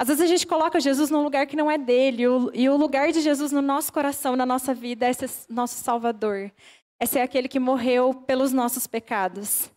Às 0.00 0.08
vezes 0.08 0.22
a 0.22 0.26
gente 0.26 0.46
coloca 0.46 0.80
Jesus 0.80 1.10
num 1.10 1.22
lugar 1.22 1.46
que 1.46 1.54
não 1.54 1.70
é 1.70 1.76
dele, 1.76 2.22
e 2.54 2.68
o 2.70 2.76
lugar 2.78 3.12
de 3.12 3.20
Jesus 3.20 3.52
no 3.52 3.60
nosso 3.60 3.92
coração, 3.92 4.34
na 4.34 4.46
nossa 4.46 4.72
vida, 4.72 5.06
é 5.06 5.12
ser 5.12 5.28
nosso 5.46 5.74
Salvador. 5.74 6.50
É 6.98 7.04
ser 7.04 7.20
aquele 7.20 7.46
que 7.46 7.60
morreu 7.60 8.14
pelos 8.14 8.50
nossos 8.50 8.86
pecados. 8.86 9.70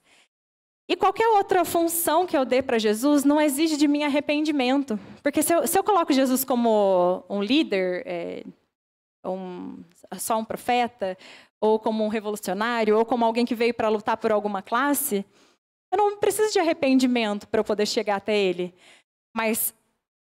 E 0.89 0.95
qualquer 0.95 1.27
outra 1.27 1.65
função 1.65 2.25
que 2.25 2.37
eu 2.37 2.45
dê 2.45 2.61
para 2.61 2.79
Jesus 2.79 3.25
não 3.25 3.41
exige 3.41 3.75
de 3.75 3.85
mim 3.85 4.03
arrependimento, 4.03 4.97
Porque 5.21 5.43
se 5.43 5.53
eu, 5.53 5.67
se 5.67 5.77
eu 5.77 5.83
coloco 5.83 6.13
Jesus 6.13 6.45
como 6.45 7.25
um 7.29 7.43
líder, 7.43 8.03
é, 8.05 8.43
um, 9.25 9.83
só 10.17 10.37
um 10.37 10.45
profeta, 10.45 11.17
ou 11.59 11.77
como 11.77 12.01
um 12.01 12.07
revolucionário, 12.07 12.97
ou 12.97 13.03
como 13.03 13.25
alguém 13.25 13.45
que 13.45 13.55
veio 13.55 13.73
para 13.73 13.89
lutar 13.89 14.15
por 14.15 14.31
alguma 14.31 14.61
classe, 14.61 15.25
eu 15.91 15.97
não 15.97 16.15
preciso 16.17 16.53
de 16.53 16.59
arrependimento 16.59 17.45
para 17.45 17.59
eu 17.59 17.65
poder 17.65 17.85
chegar 17.85 18.15
até 18.15 18.37
ele. 18.37 18.73
Mas 19.35 19.73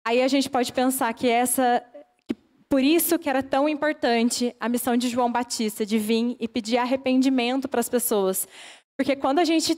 aí 0.05 0.21
a 0.21 0.27
gente 0.27 0.49
pode 0.49 0.71
pensar 0.73 1.13
que 1.13 1.27
essa 1.27 1.83
que 2.27 2.33
por 2.69 2.83
isso 2.83 3.19
que 3.19 3.29
era 3.29 3.43
tão 3.43 3.67
importante 3.67 4.55
a 4.59 4.69
missão 4.69 4.95
de 4.95 5.09
João 5.09 5.31
Batista 5.31 5.85
de 5.85 5.97
vir 5.97 6.35
e 6.39 6.47
pedir 6.47 6.77
arrependimento 6.77 7.67
para 7.67 7.79
as 7.79 7.89
pessoas. 7.89 8.47
Porque 8.97 9.15
quando 9.15 9.39
a 9.39 9.45
gente 9.45 9.77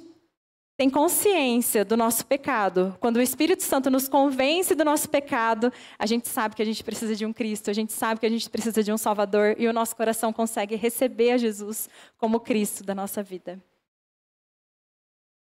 tem 0.76 0.90
consciência 0.90 1.86
do 1.86 1.96
nosso 1.96 2.26
pecado, 2.26 2.98
quando 3.00 3.18
o 3.18 3.22
Espírito 3.22 3.62
Santo 3.62 3.92
nos 3.92 4.10
convence 4.10 4.74
do 4.74 4.84
nosso 4.84 5.08
pecado, 5.08 5.72
a 6.00 6.06
gente 6.06 6.28
sabe 6.28 6.56
que 6.56 6.62
a 6.62 6.66
gente 6.66 6.84
precisa 6.84 7.16
de 7.16 7.26
um 7.26 7.32
Cristo, 7.32 7.70
a 7.70 7.74
gente 7.74 7.94
sabe 7.94 8.20
que 8.20 8.26
a 8.26 8.30
gente 8.30 8.50
precisa 8.50 8.84
de 8.84 8.92
um 8.92 8.98
Salvador 8.98 9.56
e 9.60 9.68
o 9.68 9.74
nosso 9.74 9.96
coração 9.96 10.34
consegue 10.34 10.76
receber 10.76 11.32
a 11.32 11.38
Jesus 11.38 11.88
como 12.18 12.40
Cristo 12.40 12.84
da 12.84 12.96
nossa 12.96 13.22
vida. 13.22 13.64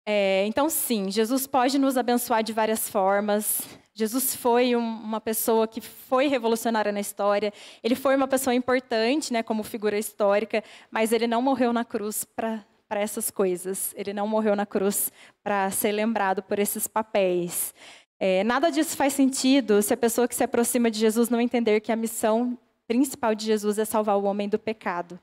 É, 0.06 0.45
então, 0.45 0.69
sim, 0.69 1.12
Jesus 1.12 1.47
pode 1.47 1.77
nos 1.77 1.97
abençoar 1.97 2.41
de 2.41 2.53
várias 2.53 2.88
formas. 2.88 3.62
Jesus 3.98 4.36
foi 4.36 4.76
um, 4.76 4.80
uma 4.80 5.20
pessoa 5.20 5.68
que 5.68 5.82
foi 5.82 6.28
revolucionária 6.28 6.92
na 6.92 7.00
história. 7.00 7.52
Ele 7.84 7.96
foi 7.96 8.16
uma 8.16 8.28
pessoa 8.28 8.54
importante, 8.54 9.34
né, 9.34 9.42
como 9.42 9.64
figura 9.64 9.98
histórica, 9.98 10.64
mas 10.92 11.12
ele 11.12 11.26
não 11.26 11.42
morreu 11.42 11.74
na 11.74 11.84
cruz 11.84 12.24
para 12.24 12.64
para 12.88 13.02
essas 13.02 13.30
coisas. 13.30 13.94
Ele 13.98 14.14
não 14.14 14.28
morreu 14.28 14.56
na 14.56 14.66
cruz 14.66 15.12
para 15.44 15.70
ser 15.72 15.92
lembrado 15.92 16.42
por 16.42 16.58
esses 16.58 16.88
papéis. 16.88 17.74
É, 18.20 18.44
nada 18.44 18.72
disso 18.72 18.96
faz 18.96 19.14
sentido 19.14 19.82
se 19.82 19.94
a 19.94 19.98
pessoa 19.98 20.28
que 20.28 20.36
se 20.36 20.44
aproxima 20.44 20.90
de 20.90 21.00
Jesus 21.00 21.30
não 21.30 21.42
entender 21.42 21.82
que 21.82 21.92
a 21.92 21.96
missão 21.96 22.58
principal 22.88 23.36
de 23.36 23.46
Jesus 23.46 23.78
é 23.78 23.86
salvar 23.86 24.18
o 24.18 24.24
homem 24.24 24.48
do 24.48 24.58
pecado. 24.58 25.20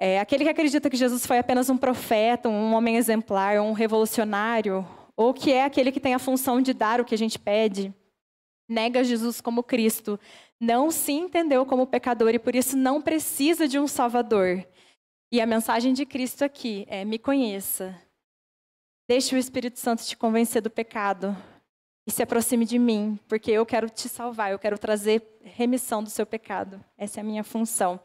É, 0.00 0.20
aquele 0.20 0.44
que 0.44 0.50
acredita 0.50 0.88
que 0.88 0.96
Jesus 0.96 1.26
foi 1.26 1.38
apenas 1.38 1.68
um 1.68 1.76
profeta, 1.76 2.48
um 2.48 2.72
homem 2.72 2.96
exemplar, 2.96 3.60
um 3.60 3.72
revolucionário, 3.72 4.86
ou 5.18 5.34
que 5.34 5.52
é 5.52 5.64
aquele 5.64 5.90
que 5.90 5.98
tem 5.98 6.14
a 6.14 6.18
função 6.20 6.62
de 6.62 6.72
dar 6.72 7.00
o 7.00 7.04
que 7.04 7.12
a 7.12 7.18
gente 7.18 7.40
pede, 7.40 7.92
nega 8.70 9.02
Jesus 9.02 9.40
como 9.40 9.64
Cristo, 9.64 10.18
não 10.60 10.92
se 10.92 11.10
entendeu 11.10 11.66
como 11.66 11.88
pecador 11.88 12.32
e 12.32 12.38
por 12.38 12.54
isso 12.54 12.76
não 12.76 13.02
precisa 13.02 13.66
de 13.66 13.80
um 13.80 13.88
Salvador. 13.88 14.64
E 15.32 15.40
a 15.40 15.46
mensagem 15.46 15.92
de 15.92 16.06
Cristo 16.06 16.44
aqui 16.44 16.86
é: 16.88 17.04
me 17.04 17.18
conheça. 17.18 18.00
Deixe 19.08 19.34
o 19.34 19.38
Espírito 19.38 19.80
Santo 19.80 20.04
te 20.04 20.16
convencer 20.16 20.62
do 20.62 20.70
pecado 20.70 21.36
e 22.06 22.12
se 22.12 22.22
aproxime 22.22 22.64
de 22.64 22.78
mim, 22.78 23.18
porque 23.26 23.50
eu 23.50 23.66
quero 23.66 23.90
te 23.90 24.08
salvar, 24.08 24.52
eu 24.52 24.58
quero 24.58 24.78
trazer 24.78 25.20
remissão 25.42 26.00
do 26.00 26.10
seu 26.10 26.24
pecado. 26.24 26.82
Essa 26.96 27.18
é 27.18 27.22
a 27.22 27.24
minha 27.24 27.42
função. 27.42 27.98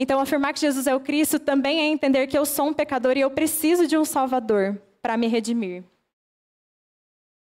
Então, 0.00 0.18
afirmar 0.20 0.54
que 0.54 0.60
Jesus 0.60 0.86
é 0.86 0.94
o 0.94 1.00
Cristo 1.00 1.38
também 1.38 1.80
é 1.80 1.84
entender 1.84 2.26
que 2.26 2.38
eu 2.38 2.46
sou 2.46 2.68
um 2.68 2.72
pecador 2.72 3.14
e 3.14 3.20
eu 3.20 3.30
preciso 3.30 3.86
de 3.86 3.98
um 3.98 4.06
Salvador 4.06 4.80
para 5.02 5.18
me 5.18 5.26
redimir. 5.26 5.84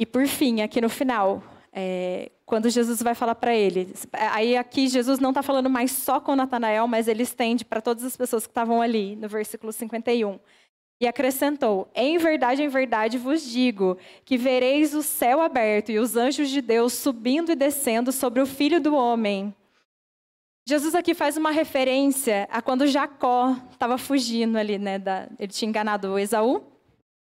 E 0.03 0.07
por 0.07 0.27
fim, 0.27 0.63
aqui 0.63 0.81
no 0.81 0.89
final, 0.89 1.41
é, 1.73 2.33
quando 2.45 2.69
Jesus 2.69 3.01
vai 3.01 3.15
falar 3.15 3.37
para 3.37 3.55
ele. 3.55 3.95
Aí 4.13 4.57
aqui 4.57 4.89
Jesus 4.89 5.21
não 5.21 5.31
está 5.31 5.45
falando 5.45 5.71
mais 5.71 5.93
só 5.93 6.19
com 6.19 6.35
Natanael, 6.35 6.89
mas 6.89 7.07
ele 7.07 7.23
estende 7.23 7.65
para 7.65 7.81
todas 7.81 8.03
as 8.03 8.17
pessoas 8.17 8.45
que 8.45 8.51
estavam 8.51 8.83
ali, 8.83 9.15
no 9.15 9.29
versículo 9.29 9.73
51. 9.73 10.41
E 11.01 11.07
acrescentou: 11.07 11.89
Em 11.95 12.19
verdade, 12.19 12.65
em 12.65 12.69
verdade 12.69 13.17
vos 13.17 13.49
digo 13.49 13.97
que 14.25 14.37
vereis 14.37 14.93
o 14.93 15.05
céu 15.05 15.41
aberto 15.41 15.93
e 15.93 16.01
os 16.01 16.17
anjos 16.17 16.51
de 16.51 16.61
Deus 16.61 16.95
subindo 16.95 17.53
e 17.53 17.55
descendo 17.55 18.11
sobre 18.11 18.41
o 18.41 18.47
filho 18.47 18.81
do 18.81 18.97
homem. 18.97 19.55
Jesus 20.67 20.97
aqui 20.97 21.15
faz 21.15 21.37
uma 21.37 21.53
referência 21.53 22.49
a 22.51 22.61
quando 22.61 22.89
Jacó 22.89 23.57
estava 23.71 23.97
fugindo 23.97 24.59
ali, 24.59 24.79
né? 24.79 24.99
Da, 24.99 25.29
ele 25.39 25.53
tinha 25.53 25.69
enganado 25.69 26.19
Esaú. 26.19 26.72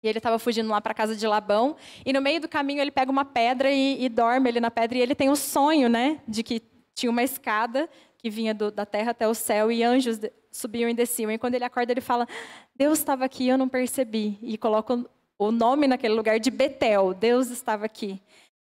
Ele 0.07 0.19
estava 0.19 0.39
fugindo 0.39 0.69
lá 0.69 0.79
para 0.81 0.91
a 0.91 0.95
casa 0.95 1.15
de 1.15 1.27
Labão. 1.27 1.75
E 2.05 2.13
no 2.13 2.21
meio 2.21 2.41
do 2.41 2.47
caminho 2.47 2.81
ele 2.81 2.91
pega 2.91 3.11
uma 3.11 3.25
pedra 3.25 3.71
e, 3.71 4.03
e, 4.03 4.09
dorme 4.09 4.49
ali 4.49 4.59
na 4.59 4.71
pedra. 4.71 4.97
E 4.97 5.01
ele 5.01 5.15
tem 5.15 5.29
um 5.29 5.35
sonho, 5.35 5.89
né? 5.89 6.19
De 6.27 6.43
que 6.43 6.61
tinha 6.93 7.09
uma 7.09 7.23
escada 7.23 7.89
que 8.17 8.29
vinha 8.29 8.53
do, 8.53 8.71
da 8.71 8.85
terra 8.85 9.11
até 9.11 9.27
o 9.27 9.33
céu 9.33 9.71
e 9.71 9.83
anjos 9.83 10.19
subiam 10.51 10.89
e 10.89 10.93
desciam. 10.93 11.31
E 11.31 11.37
quando 11.37 11.55
ele 11.55 11.63
acorda, 11.63 11.91
ele 11.91 12.01
fala: 12.01 12.27
Deus 12.75 12.99
estava 12.99 13.25
aqui 13.25 13.45
e 13.45 13.49
eu 13.49 13.57
não 13.57 13.69
percebi. 13.69 14.37
E 14.41 14.57
coloca 14.57 15.05
o 15.37 15.51
nome 15.51 15.87
naquele 15.87 16.13
lugar 16.13 16.39
de 16.39 16.49
Betel. 16.49 17.13
Deus 17.13 17.49
estava 17.49 17.85
aqui. 17.85 18.21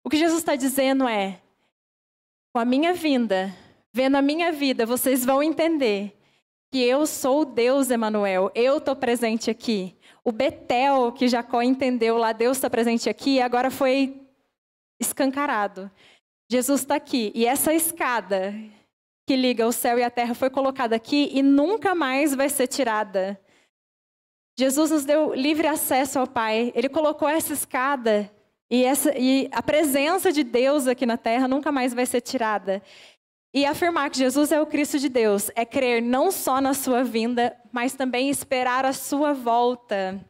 O 0.04 0.10
que 0.10 0.16
Jesus 0.16 0.40
está 0.40 0.56
dizendo 0.56 1.06
é: 1.06 1.40
com 2.52 2.58
a 2.58 2.64
minha 2.64 2.92
vinda, 2.92 3.54
vendo 3.92 4.16
a 4.16 4.22
minha 4.22 4.50
vida, 4.50 4.86
vocês 4.86 5.24
vão 5.24 5.42
entender 5.42 6.18
que 6.70 6.82
eu 6.82 7.06
sou 7.06 7.44
Deus 7.44 7.90
Emanuel. 7.90 8.50
Eu 8.54 8.78
estou 8.78 8.94
presente 8.94 9.50
aqui. 9.50 9.94
O 10.28 10.32
Betel 10.32 11.10
que 11.12 11.26
Jacó 11.26 11.62
entendeu 11.62 12.18
lá, 12.18 12.32
Deus 12.32 12.58
está 12.58 12.68
presente 12.68 13.08
aqui, 13.08 13.40
agora 13.40 13.70
foi 13.70 14.20
escancarado. 15.00 15.90
Jesus 16.52 16.82
está 16.82 16.96
aqui. 16.96 17.32
E 17.34 17.46
essa 17.46 17.72
escada 17.72 18.52
que 19.26 19.34
liga 19.34 19.66
o 19.66 19.72
céu 19.72 19.98
e 19.98 20.02
a 20.02 20.10
terra 20.10 20.34
foi 20.34 20.50
colocada 20.50 20.94
aqui 20.94 21.30
e 21.32 21.42
nunca 21.42 21.94
mais 21.94 22.34
vai 22.34 22.50
ser 22.50 22.66
tirada. 22.66 23.40
Jesus 24.58 24.90
nos 24.90 25.06
deu 25.06 25.32
livre 25.32 25.66
acesso 25.66 26.18
ao 26.18 26.26
Pai. 26.26 26.74
Ele 26.74 26.90
colocou 26.90 27.26
essa 27.26 27.54
escada 27.54 28.30
e, 28.70 28.84
essa, 28.84 29.16
e 29.16 29.48
a 29.50 29.62
presença 29.62 30.30
de 30.30 30.44
Deus 30.44 30.86
aqui 30.86 31.06
na 31.06 31.16
terra 31.16 31.48
nunca 31.48 31.72
mais 31.72 31.94
vai 31.94 32.04
ser 32.04 32.20
tirada. 32.20 32.82
E 33.52 33.64
afirmar 33.64 34.10
que 34.10 34.18
Jesus 34.18 34.52
é 34.52 34.60
o 34.60 34.66
Cristo 34.66 34.98
de 34.98 35.08
Deus 35.08 35.50
é 35.54 35.64
crer 35.64 36.02
não 36.02 36.30
só 36.30 36.60
na 36.60 36.74
sua 36.74 37.02
vinda, 37.02 37.56
mas 37.72 37.94
também 37.94 38.28
esperar 38.28 38.84
a 38.84 38.92
sua 38.92 39.32
volta. 39.32 40.22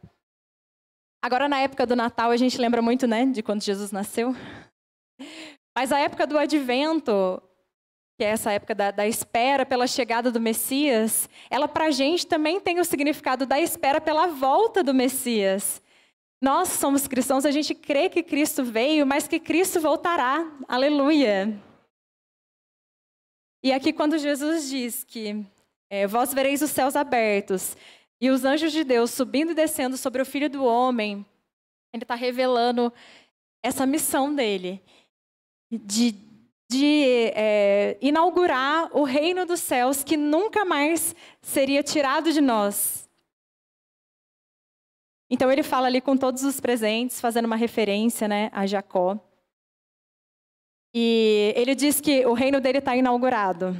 Agora, 1.21 1.49
na 1.49 1.59
época 1.59 1.85
do 1.85 1.97
Natal, 1.97 2.31
a 2.31 2.37
gente 2.37 2.57
lembra 2.57 2.81
muito, 2.81 3.05
né, 3.05 3.25
de 3.25 3.43
quando 3.43 3.61
Jesus 3.61 3.91
nasceu. 3.91 4.33
Mas 5.77 5.91
a 5.91 5.99
época 5.99 6.25
do 6.25 6.37
advento, 6.37 7.41
que 8.17 8.23
é 8.23 8.29
essa 8.29 8.53
época 8.53 8.73
da, 8.73 8.91
da 8.91 9.05
espera 9.05 9.65
pela 9.65 9.85
chegada 9.85 10.31
do 10.31 10.39
Messias, 10.39 11.29
ela 11.49 11.67
para 11.67 11.85
a 11.85 11.91
gente 11.91 12.25
também 12.25 12.59
tem 12.61 12.79
o 12.79 12.85
significado 12.85 13.45
da 13.45 13.59
espera 13.59 13.99
pela 13.99 14.27
volta 14.27 14.81
do 14.81 14.93
Messias. 14.93 15.81
Nós 16.41 16.69
somos 16.69 17.05
cristãos, 17.05 17.45
a 17.45 17.51
gente 17.51 17.75
crê 17.75 18.07
que 18.07 18.23
Cristo 18.23 18.63
veio, 18.63 19.05
mas 19.05 19.27
que 19.27 19.41
Cristo 19.41 19.81
voltará. 19.81 20.49
Aleluia. 20.69 21.61
E 23.61 23.71
aqui, 23.73 23.91
quando 23.91 24.17
Jesus 24.17 24.69
diz 24.69 25.03
que 25.03 25.45
é, 25.89 26.07
vós 26.07 26.33
vereis 26.33 26.61
os 26.61 26.71
céus 26.71 26.95
abertos 26.95 27.75
e 28.21 28.29
os 28.29 28.45
anjos 28.45 28.71
de 28.71 28.83
Deus 28.83 29.11
subindo 29.11 29.51
e 29.51 29.55
descendo 29.55 29.97
sobre 29.97 30.21
o 30.21 30.25
filho 30.25 30.49
do 30.49 30.63
homem, 30.63 31.25
ele 31.93 32.03
está 32.03 32.15
revelando 32.15 32.93
essa 33.61 33.85
missão 33.85 34.33
dele 34.33 34.81
de, 35.71 36.15
de 36.69 37.31
é, 37.35 37.97
inaugurar 38.01 38.95
o 38.95 39.03
reino 39.03 39.45
dos 39.45 39.59
céus 39.59 40.03
que 40.03 40.15
nunca 40.15 40.63
mais 40.63 41.15
seria 41.41 41.83
tirado 41.83 42.31
de 42.31 42.41
nós. 42.41 43.09
Então 45.29 45.51
ele 45.51 45.63
fala 45.63 45.87
ali 45.87 46.01
com 46.01 46.17
todos 46.17 46.43
os 46.43 46.59
presentes, 46.59 47.21
fazendo 47.21 47.45
uma 47.45 47.55
referência 47.55 48.27
né, 48.27 48.49
a 48.51 48.65
Jacó. 48.65 49.19
E 50.93 51.53
ele 51.55 51.75
diz 51.75 52.01
que 52.01 52.25
o 52.25 52.33
reino 52.33 52.59
dele 52.59 52.79
está 52.79 52.95
inaugurado. 52.95 53.77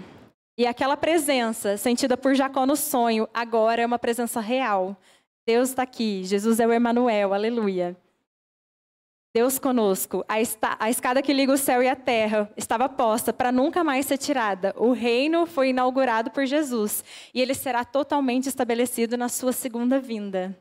E 0.58 0.68
aquela 0.68 0.98
presença 0.98 1.78
sentida 1.78 2.18
por 2.18 2.36
Jacó 2.36 2.66
no 2.66 2.76
sonho, 2.76 3.28
agora 3.34 3.82
é 3.82 3.86
uma 3.86 3.98
presença 3.98 4.40
real. 4.40 4.96
Deus 5.46 5.70
está 5.70 5.84
aqui, 5.84 6.24
Jesus 6.24 6.60
é 6.60 6.68
o 6.68 6.74
Emanuel, 6.74 7.34
aleluia. 7.34 7.98
Deus 9.34 9.58
conosco. 9.58 10.26
A, 10.28 10.36
a 10.80 10.90
escada 10.90 11.22
que 11.22 11.34
liga 11.34 11.54
o 11.54 11.58
céu 11.58 11.82
e 11.82 11.88
a 11.88 11.96
terra 11.96 12.52
estava 12.58 12.90
posta 12.90 13.32
para 13.32 13.52
nunca 13.52 13.84
mais 13.84 14.06
ser 14.06 14.18
tirada. 14.18 14.74
O 14.78 14.92
reino 14.92 15.46
foi 15.46 15.70
inaugurado 15.70 16.32
por 16.32 16.46
Jesus 16.46 17.04
e 17.34 17.42
ele 17.42 17.54
será 17.54 17.86
totalmente 17.86 18.50
estabelecido 18.50 19.16
na 19.18 19.30
sua 19.30 19.54
segunda 19.54 20.00
vinda. 20.00 20.58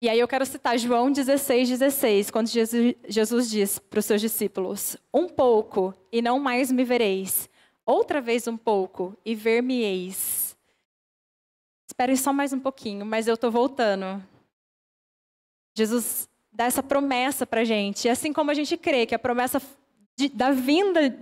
E 0.00 0.10
aí 0.10 0.20
eu 0.20 0.28
quero 0.28 0.44
citar 0.44 0.78
João 0.78 1.10
16, 1.10 1.70
16, 1.70 2.30
quando 2.30 2.48
Jesus, 2.48 2.94
Jesus 3.08 3.48
diz 3.48 3.78
para 3.78 3.98
os 3.98 4.04
seus 4.04 4.20
discípulos: 4.20 4.96
Um 5.12 5.26
pouco 5.26 5.94
e 6.12 6.20
não 6.20 6.38
mais 6.38 6.70
me 6.70 6.84
vereis, 6.84 7.48
outra 7.84 8.20
vez 8.20 8.46
um 8.46 8.56
pouco 8.56 9.16
e 9.24 9.34
ver-me-eis. 9.34 10.54
Esperem 11.88 12.16
só 12.16 12.30
mais 12.30 12.52
um 12.52 12.60
pouquinho, 12.60 13.06
mas 13.06 13.26
eu 13.26 13.34
estou 13.34 13.50
voltando. 13.50 14.22
Jesus 15.74 16.28
dá 16.52 16.64
essa 16.64 16.82
promessa 16.82 17.46
para 17.46 17.62
a 17.62 17.64
gente. 17.64 18.06
E 18.06 18.10
assim 18.10 18.34
como 18.34 18.50
a 18.50 18.54
gente 18.54 18.76
crê 18.76 19.06
que 19.06 19.14
a 19.14 19.18
promessa 19.18 19.62
de, 20.18 20.28
da 20.28 20.50
vinda 20.50 21.18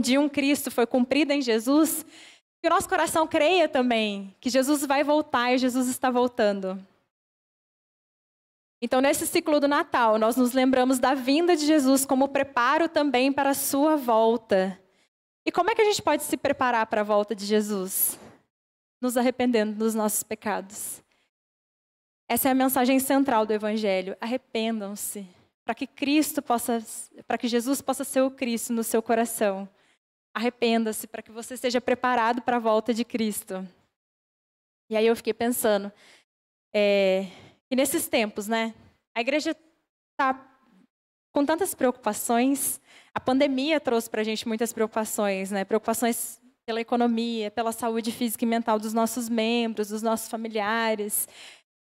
de 0.00 0.16
um 0.16 0.26
Cristo 0.26 0.70
foi 0.70 0.86
cumprida 0.86 1.34
em 1.34 1.42
Jesus, 1.42 2.04
que 2.62 2.66
o 2.66 2.70
nosso 2.70 2.88
coração 2.88 3.26
creia 3.26 3.68
também 3.68 4.34
que 4.40 4.48
Jesus 4.48 4.86
vai 4.86 5.04
voltar 5.04 5.52
e 5.52 5.58
Jesus 5.58 5.86
está 5.88 6.10
voltando. 6.10 6.82
Então, 8.80 9.00
nesse 9.00 9.26
ciclo 9.26 9.58
do 9.58 9.66
Natal, 9.66 10.18
nós 10.18 10.36
nos 10.36 10.52
lembramos 10.52 10.98
da 10.98 11.14
vinda 11.14 11.56
de 11.56 11.64
Jesus 11.64 12.04
como 12.04 12.28
preparo 12.28 12.88
também 12.88 13.32
para 13.32 13.50
a 13.50 13.54
sua 13.54 13.96
volta. 13.96 14.78
E 15.46 15.52
como 15.52 15.70
é 15.70 15.74
que 15.74 15.80
a 15.80 15.84
gente 15.84 16.02
pode 16.02 16.24
se 16.24 16.36
preparar 16.36 16.86
para 16.86 17.00
a 17.00 17.04
volta 17.04 17.34
de 17.34 17.46
Jesus? 17.46 18.18
Nos 19.00 19.16
arrependendo 19.16 19.72
dos 19.74 19.94
nossos 19.94 20.22
pecados. 20.22 21.02
Essa 22.28 22.48
é 22.48 22.50
a 22.50 22.54
mensagem 22.54 22.98
central 22.98 23.46
do 23.46 23.52
Evangelho. 23.52 24.16
Arrependam-se, 24.20 25.26
para 25.64 25.74
que 25.74 25.86
Cristo 25.86 26.42
possa, 26.42 26.84
para 27.26 27.38
que 27.38 27.48
Jesus 27.48 27.80
possa 27.80 28.04
ser 28.04 28.20
o 28.22 28.30
Cristo 28.30 28.72
no 28.72 28.82
seu 28.82 29.00
coração. 29.00 29.68
Arrependa-se 30.34 31.06
para 31.06 31.22
que 31.22 31.30
você 31.30 31.56
seja 31.56 31.80
preparado 31.80 32.42
para 32.42 32.56
a 32.56 32.60
volta 32.60 32.92
de 32.92 33.04
Cristo. 33.04 33.66
E 34.90 34.96
aí 34.96 35.06
eu 35.06 35.16
fiquei 35.16 35.32
pensando, 35.32 35.90
é, 36.74 37.26
e 37.70 37.76
nesses 37.76 38.08
tempos, 38.08 38.46
né? 38.46 38.74
A 39.14 39.20
igreja 39.20 39.56
está 40.12 40.56
com 41.32 41.44
tantas 41.44 41.74
preocupações. 41.74 42.80
A 43.14 43.20
pandemia 43.20 43.80
trouxe 43.80 44.08
para 44.08 44.20
a 44.20 44.24
gente 44.24 44.46
muitas 44.48 44.72
preocupações, 44.72 45.50
né? 45.50 45.64
Preocupações 45.64 46.40
pela 46.64 46.80
economia, 46.80 47.50
pela 47.50 47.72
saúde 47.72 48.10
física 48.10 48.44
e 48.44 48.48
mental 48.48 48.78
dos 48.78 48.92
nossos 48.92 49.28
membros, 49.28 49.88
dos 49.88 50.02
nossos 50.02 50.28
familiares, 50.28 51.28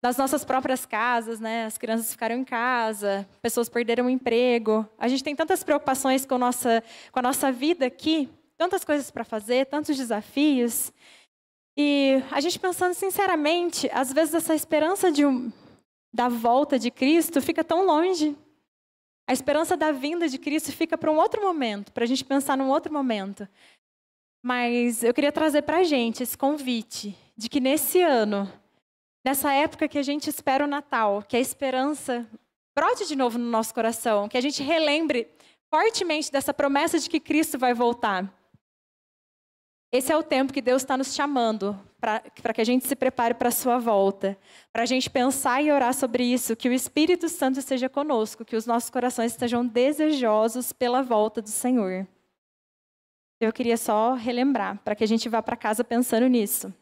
das 0.03 0.17
nossas 0.17 0.45
próprias 0.45 0.85
casas, 0.85 1.41
né? 1.41 1.65
As 1.65 1.79
crianças 1.79 2.13
ficaram 2.13 2.37
em 2.37 2.45
casa, 2.45 3.27
pessoas 3.41 3.69
perderam 3.69 4.07
o 4.07 4.11
emprego. 4.11 4.87
A 4.99 5.09
gente 5.09 5.25
tem 5.25 5.35
tantas 5.35 5.65
preocupações 5.65 6.27
com, 6.27 6.37
nossa, 6.37 6.85
com 7.11 7.19
a 7.21 7.23
nossa 7.23 7.51
vida 7.51 7.87
aqui, 7.87 8.29
tantas 8.59 8.85
coisas 8.85 9.11
para 9.11 9.25
fazer, 9.25 9.67
tantos 9.67 9.97
desafios. 9.97 10.93
E 11.77 12.23
a 12.31 12.41
gente 12.41 12.59
pensando 12.59 12.93
sinceramente, 12.93 13.91
às 13.93 14.13
vezes 14.13 14.35
essa 14.35 14.55
esperança 14.55 15.11
de 15.11 15.25
um, 15.25 15.51
da 16.15 16.29
volta 16.29 16.79
de 16.79 16.93
Cristo 16.93 17.43
fica 17.43 17.65
tão 17.65 17.85
longe. 17.85 18.37
A 19.27 19.33
esperança 19.33 19.77
da 19.77 19.91
vinda 19.91 20.29
de 20.29 20.39
Cristo 20.39 20.71
fica 20.71 20.97
para 20.97 21.11
um 21.11 21.17
outro 21.17 21.43
momento, 21.43 21.91
para 21.91 22.05
a 22.05 22.07
gente 22.07 22.25
pensar 22.25 22.57
num 22.57 22.69
outro 22.69 22.93
momento. 22.93 23.49
Mas 24.41 25.03
eu 25.03 25.13
queria 25.13 25.33
trazer 25.33 25.63
para 25.63 25.79
a 25.79 25.83
gente 25.83 26.23
esse 26.23 26.39
convite 26.39 27.19
de 27.37 27.49
que 27.49 27.59
nesse 27.59 28.01
ano, 28.01 28.49
nessa 29.27 29.53
época 29.53 29.89
que 29.89 29.99
a 29.99 30.03
gente 30.05 30.31
espera 30.31 30.65
o 30.65 30.69
Natal, 30.69 31.21
que 31.27 31.37
a 31.37 31.41
esperança 31.41 32.25
brote 32.77 33.09
de 33.09 33.17
novo 33.17 33.37
no 33.37 33.51
nosso 33.51 33.75
coração, 33.75 34.29
que 34.29 34.39
a 34.39 34.41
gente 34.41 34.63
relembre 34.63 35.29
fortemente 35.69 36.31
dessa 36.31 36.55
promessa 36.55 36.97
de 36.97 37.11
que 37.11 37.19
Cristo 37.19 37.59
vai 37.59 37.75
voltar. 37.75 38.33
Esse 39.95 40.11
é 40.11 40.17
o 40.17 40.25
tempo 40.25 40.53
que 40.53 40.61
Deus 40.61 40.83
está 40.83 40.97
nos 40.97 41.15
chamando 41.15 41.81
para 42.01 42.53
que 42.53 42.61
a 42.61 42.65
gente 42.65 42.85
se 42.85 42.97
prepare 42.97 43.33
para 43.33 43.49
a 43.49 43.53
sua 43.53 43.79
volta, 43.79 44.37
para 44.73 44.83
a 44.83 44.87
gente 44.87 45.09
pensar 45.09 45.63
e 45.63 45.71
orar 45.71 45.95
sobre 45.95 46.25
isso, 46.25 46.57
que 46.57 46.69
o 46.69 46.73
Espírito 46.73 47.29
Santo 47.29 47.61
esteja 47.61 47.89
conosco, 47.89 48.45
que 48.45 48.57
os 48.57 48.67
nossos 48.67 48.91
corações 48.91 49.31
estejam 49.31 49.65
desejosos 49.65 50.73
pela 50.73 51.01
volta 51.01 51.41
do 51.41 51.49
Senhor. 51.49 52.09
Eu 53.41 53.53
queria 53.53 53.77
só 53.77 54.15
relembrar, 54.15 54.81
para 54.83 54.97
que 54.97 55.05
a 55.05 55.07
gente 55.07 55.29
vá 55.29 55.41
para 55.41 55.57
casa 55.57 55.85
pensando 55.85 56.27
nisso. 56.27 56.75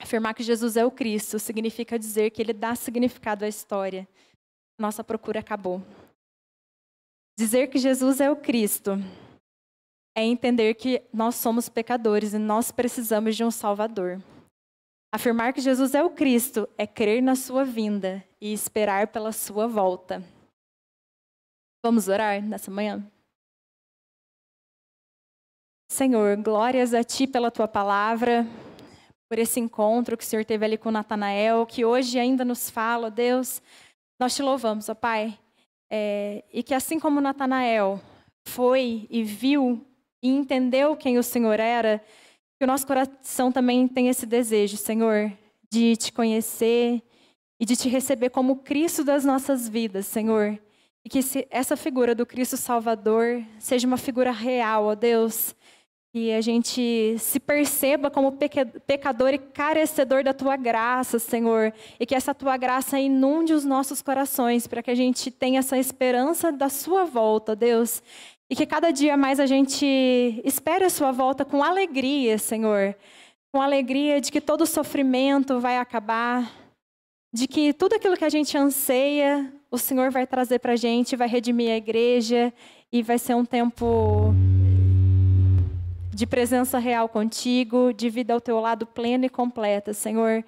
Afirmar 0.00 0.32
que 0.32 0.42
Jesus 0.42 0.78
é 0.78 0.86
o 0.86 0.90
Cristo 0.90 1.38
significa 1.38 1.98
dizer 1.98 2.30
que 2.30 2.40
ele 2.40 2.54
dá 2.54 2.74
significado 2.74 3.44
à 3.44 3.48
história. 3.48 4.08
Nossa 4.78 5.04
procura 5.04 5.40
acabou. 5.40 5.82
Dizer 7.38 7.66
que 7.66 7.76
Jesus 7.76 8.22
é 8.22 8.30
o 8.30 8.36
Cristo 8.36 8.92
é 10.14 10.22
entender 10.22 10.74
que 10.74 11.02
nós 11.12 11.36
somos 11.36 11.68
pecadores 11.68 12.34
e 12.34 12.38
nós 12.38 12.70
precisamos 12.70 13.36
de 13.36 13.44
um 13.44 13.50
Salvador. 13.50 14.22
Afirmar 15.14 15.52
que 15.52 15.60
Jesus 15.60 15.94
é 15.94 16.02
o 16.02 16.10
Cristo 16.10 16.68
é 16.76 16.86
crer 16.86 17.22
na 17.22 17.34
sua 17.34 17.64
vinda 17.64 18.24
e 18.40 18.52
esperar 18.52 19.08
pela 19.08 19.32
sua 19.32 19.66
volta. 19.66 20.22
Vamos 21.84 22.08
orar 22.08 22.42
nessa 22.42 22.70
manhã? 22.70 23.04
Senhor, 25.90 26.36
glórias 26.38 26.94
a 26.94 27.04
Ti 27.04 27.26
pela 27.26 27.50
Tua 27.50 27.68
palavra, 27.68 28.46
por 29.28 29.38
esse 29.38 29.60
encontro 29.60 30.16
que 30.16 30.24
o 30.24 30.26
Senhor 30.26 30.44
teve 30.44 30.64
ali 30.64 30.78
com 30.78 30.90
Natanael, 30.90 31.66
que 31.66 31.84
hoje 31.84 32.18
ainda 32.18 32.44
nos 32.44 32.70
fala, 32.70 33.10
Deus, 33.10 33.60
nós 34.18 34.34
Te 34.34 34.42
louvamos, 34.42 34.88
ó 34.88 34.94
Pai, 34.94 35.38
é, 35.90 36.42
e 36.50 36.62
que 36.62 36.72
assim 36.72 36.98
como 36.98 37.20
Natanael 37.20 38.00
foi 38.46 39.06
e 39.10 39.22
viu 39.22 39.86
e 40.22 40.28
entendeu 40.28 40.96
quem 40.96 41.18
o 41.18 41.22
Senhor 41.22 41.58
era, 41.58 42.00
que 42.58 42.64
o 42.64 42.66
nosso 42.66 42.86
coração 42.86 43.50
também 43.50 43.88
tem 43.88 44.08
esse 44.08 44.24
desejo, 44.24 44.76
Senhor, 44.76 45.32
de 45.70 45.96
te 45.96 46.12
conhecer 46.12 47.02
e 47.58 47.64
de 47.64 47.74
te 47.74 47.88
receber 47.88 48.30
como 48.30 48.56
Cristo 48.56 49.02
das 49.02 49.24
nossas 49.24 49.68
vidas, 49.68 50.06
Senhor. 50.06 50.58
E 51.04 51.08
que 51.08 51.18
essa 51.50 51.76
figura 51.76 52.14
do 52.14 52.24
Cristo 52.24 52.56
Salvador 52.56 53.42
seja 53.58 53.86
uma 53.86 53.96
figura 53.96 54.30
real, 54.30 54.84
ó 54.84 54.94
Deus. 54.94 55.56
Que 56.14 56.30
a 56.32 56.40
gente 56.40 57.16
se 57.18 57.40
perceba 57.40 58.10
como 58.10 58.36
pecador 58.86 59.32
e 59.32 59.38
carecedor 59.38 60.22
da 60.22 60.34
tua 60.34 60.56
graça, 60.56 61.18
Senhor. 61.18 61.72
E 61.98 62.04
que 62.04 62.14
essa 62.14 62.34
tua 62.34 62.56
graça 62.56 63.00
inunde 63.00 63.54
os 63.54 63.64
nossos 63.64 64.02
corações, 64.02 64.66
para 64.66 64.82
que 64.82 64.90
a 64.90 64.94
gente 64.94 65.30
tenha 65.30 65.60
essa 65.60 65.78
esperança 65.78 66.52
da 66.52 66.68
sua 66.68 67.04
volta, 67.04 67.56
Deus. 67.56 68.02
E 68.52 68.54
que 68.54 68.66
cada 68.66 68.90
dia 68.90 69.16
mais 69.16 69.40
a 69.40 69.46
gente 69.46 69.86
espere 70.44 70.84
a 70.84 70.90
sua 70.90 71.10
volta 71.10 71.42
com 71.42 71.62
alegria, 71.62 72.36
Senhor. 72.36 72.94
Com 73.50 73.62
alegria 73.62 74.20
de 74.20 74.30
que 74.30 74.42
todo 74.42 74.66
sofrimento 74.66 75.58
vai 75.58 75.78
acabar, 75.78 76.52
de 77.32 77.48
que 77.48 77.72
tudo 77.72 77.94
aquilo 77.94 78.14
que 78.14 78.26
a 78.26 78.28
gente 78.28 78.58
anseia, 78.58 79.50
o 79.70 79.78
Senhor 79.78 80.10
vai 80.10 80.26
trazer 80.26 80.58
para 80.58 80.74
a 80.74 80.76
gente, 80.76 81.16
vai 81.16 81.28
redimir 81.28 81.70
a 81.70 81.78
igreja 81.78 82.52
e 82.92 83.02
vai 83.02 83.18
ser 83.18 83.34
um 83.34 83.44
tempo 83.46 84.34
de 86.14 86.26
presença 86.26 86.78
real 86.78 87.08
contigo, 87.08 87.90
de 87.94 88.10
vida 88.10 88.34
ao 88.34 88.40
teu 88.40 88.60
lado 88.60 88.84
plena 88.84 89.24
e 89.24 89.30
completa, 89.30 89.94
Senhor. 89.94 90.44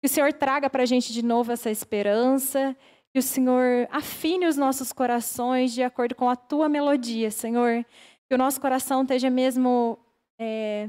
Que 0.00 0.06
o 0.06 0.08
Senhor 0.08 0.32
traga 0.32 0.70
para 0.70 0.84
a 0.84 0.86
gente 0.86 1.12
de 1.12 1.20
novo 1.20 1.50
essa 1.50 1.68
esperança 1.68 2.76
que 3.12 3.18
o 3.18 3.22
Senhor 3.22 3.88
afine 3.90 4.46
os 4.46 4.56
nossos 4.56 4.92
corações 4.92 5.72
de 5.72 5.82
acordo 5.82 6.14
com 6.14 6.28
a 6.28 6.36
tua 6.36 6.68
melodia, 6.68 7.30
Senhor. 7.30 7.84
Que 8.28 8.34
o 8.34 8.38
nosso 8.38 8.60
coração 8.60 9.02
esteja 9.02 9.28
mesmo 9.28 9.98
é, 10.38 10.88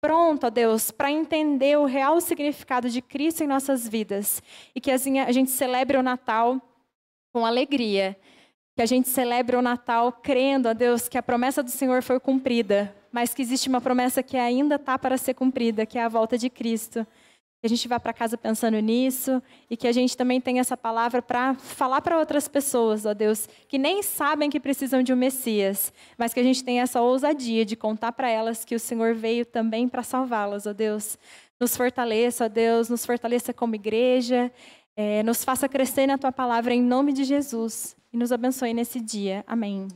pronto, 0.00 0.46
ó 0.46 0.50
Deus, 0.50 0.90
para 0.90 1.10
entender 1.10 1.76
o 1.76 1.84
real 1.84 2.20
significado 2.20 2.88
de 2.88 3.02
Cristo 3.02 3.42
em 3.42 3.48
nossas 3.48 3.88
vidas. 3.88 4.40
E 4.74 4.80
que 4.80 4.90
assim, 4.90 5.18
a 5.18 5.32
gente 5.32 5.50
celebre 5.50 5.96
o 5.96 6.02
Natal 6.02 6.60
com 7.32 7.44
alegria. 7.44 8.16
Que 8.76 8.82
a 8.82 8.86
gente 8.86 9.08
celebre 9.08 9.56
o 9.56 9.62
Natal 9.62 10.12
crendo, 10.12 10.68
ó 10.68 10.74
Deus, 10.74 11.08
que 11.08 11.18
a 11.18 11.22
promessa 11.22 11.60
do 11.60 11.70
Senhor 11.70 12.02
foi 12.04 12.20
cumprida, 12.20 12.94
mas 13.10 13.34
que 13.34 13.42
existe 13.42 13.68
uma 13.68 13.80
promessa 13.80 14.22
que 14.22 14.36
ainda 14.36 14.76
está 14.76 14.96
para 14.96 15.18
ser 15.18 15.34
cumprida, 15.34 15.84
que 15.84 15.98
é 15.98 16.04
a 16.04 16.08
volta 16.08 16.38
de 16.38 16.48
Cristo 16.48 17.04
que 17.60 17.66
a 17.66 17.68
gente 17.68 17.86
vá 17.86 18.00
para 18.00 18.12
casa 18.14 18.38
pensando 18.38 18.80
nisso 18.80 19.42
e 19.68 19.76
que 19.76 19.86
a 19.86 19.92
gente 19.92 20.16
também 20.16 20.40
tenha 20.40 20.62
essa 20.62 20.76
palavra 20.76 21.20
para 21.20 21.54
falar 21.54 22.00
para 22.00 22.18
outras 22.18 22.48
pessoas, 22.48 23.04
ó 23.04 23.12
Deus, 23.12 23.46
que 23.68 23.76
nem 23.76 24.02
sabem 24.02 24.48
que 24.48 24.58
precisam 24.58 25.02
de 25.02 25.12
um 25.12 25.16
Messias, 25.16 25.92
mas 26.16 26.32
que 26.32 26.40
a 26.40 26.42
gente 26.42 26.64
tenha 26.64 26.82
essa 26.82 27.02
ousadia 27.02 27.64
de 27.66 27.76
contar 27.76 28.12
para 28.12 28.30
elas 28.30 28.64
que 28.64 28.74
o 28.74 28.80
Senhor 28.80 29.14
veio 29.14 29.44
também 29.44 29.86
para 29.86 30.02
salvá-las, 30.02 30.66
ó 30.66 30.72
Deus. 30.72 31.18
Nos 31.60 31.76
fortaleça, 31.76 32.46
ó 32.46 32.48
Deus, 32.48 32.88
nos 32.88 33.04
fortaleça 33.04 33.52
como 33.52 33.74
igreja, 33.74 34.50
é, 34.96 35.22
nos 35.22 35.44
faça 35.44 35.68
crescer 35.68 36.06
na 36.06 36.16
tua 36.16 36.32
palavra 36.32 36.72
em 36.72 36.82
nome 36.82 37.12
de 37.12 37.24
Jesus 37.24 37.94
e 38.10 38.16
nos 38.16 38.32
abençoe 38.32 38.72
nesse 38.72 38.98
dia. 38.98 39.44
Amém. 39.46 39.86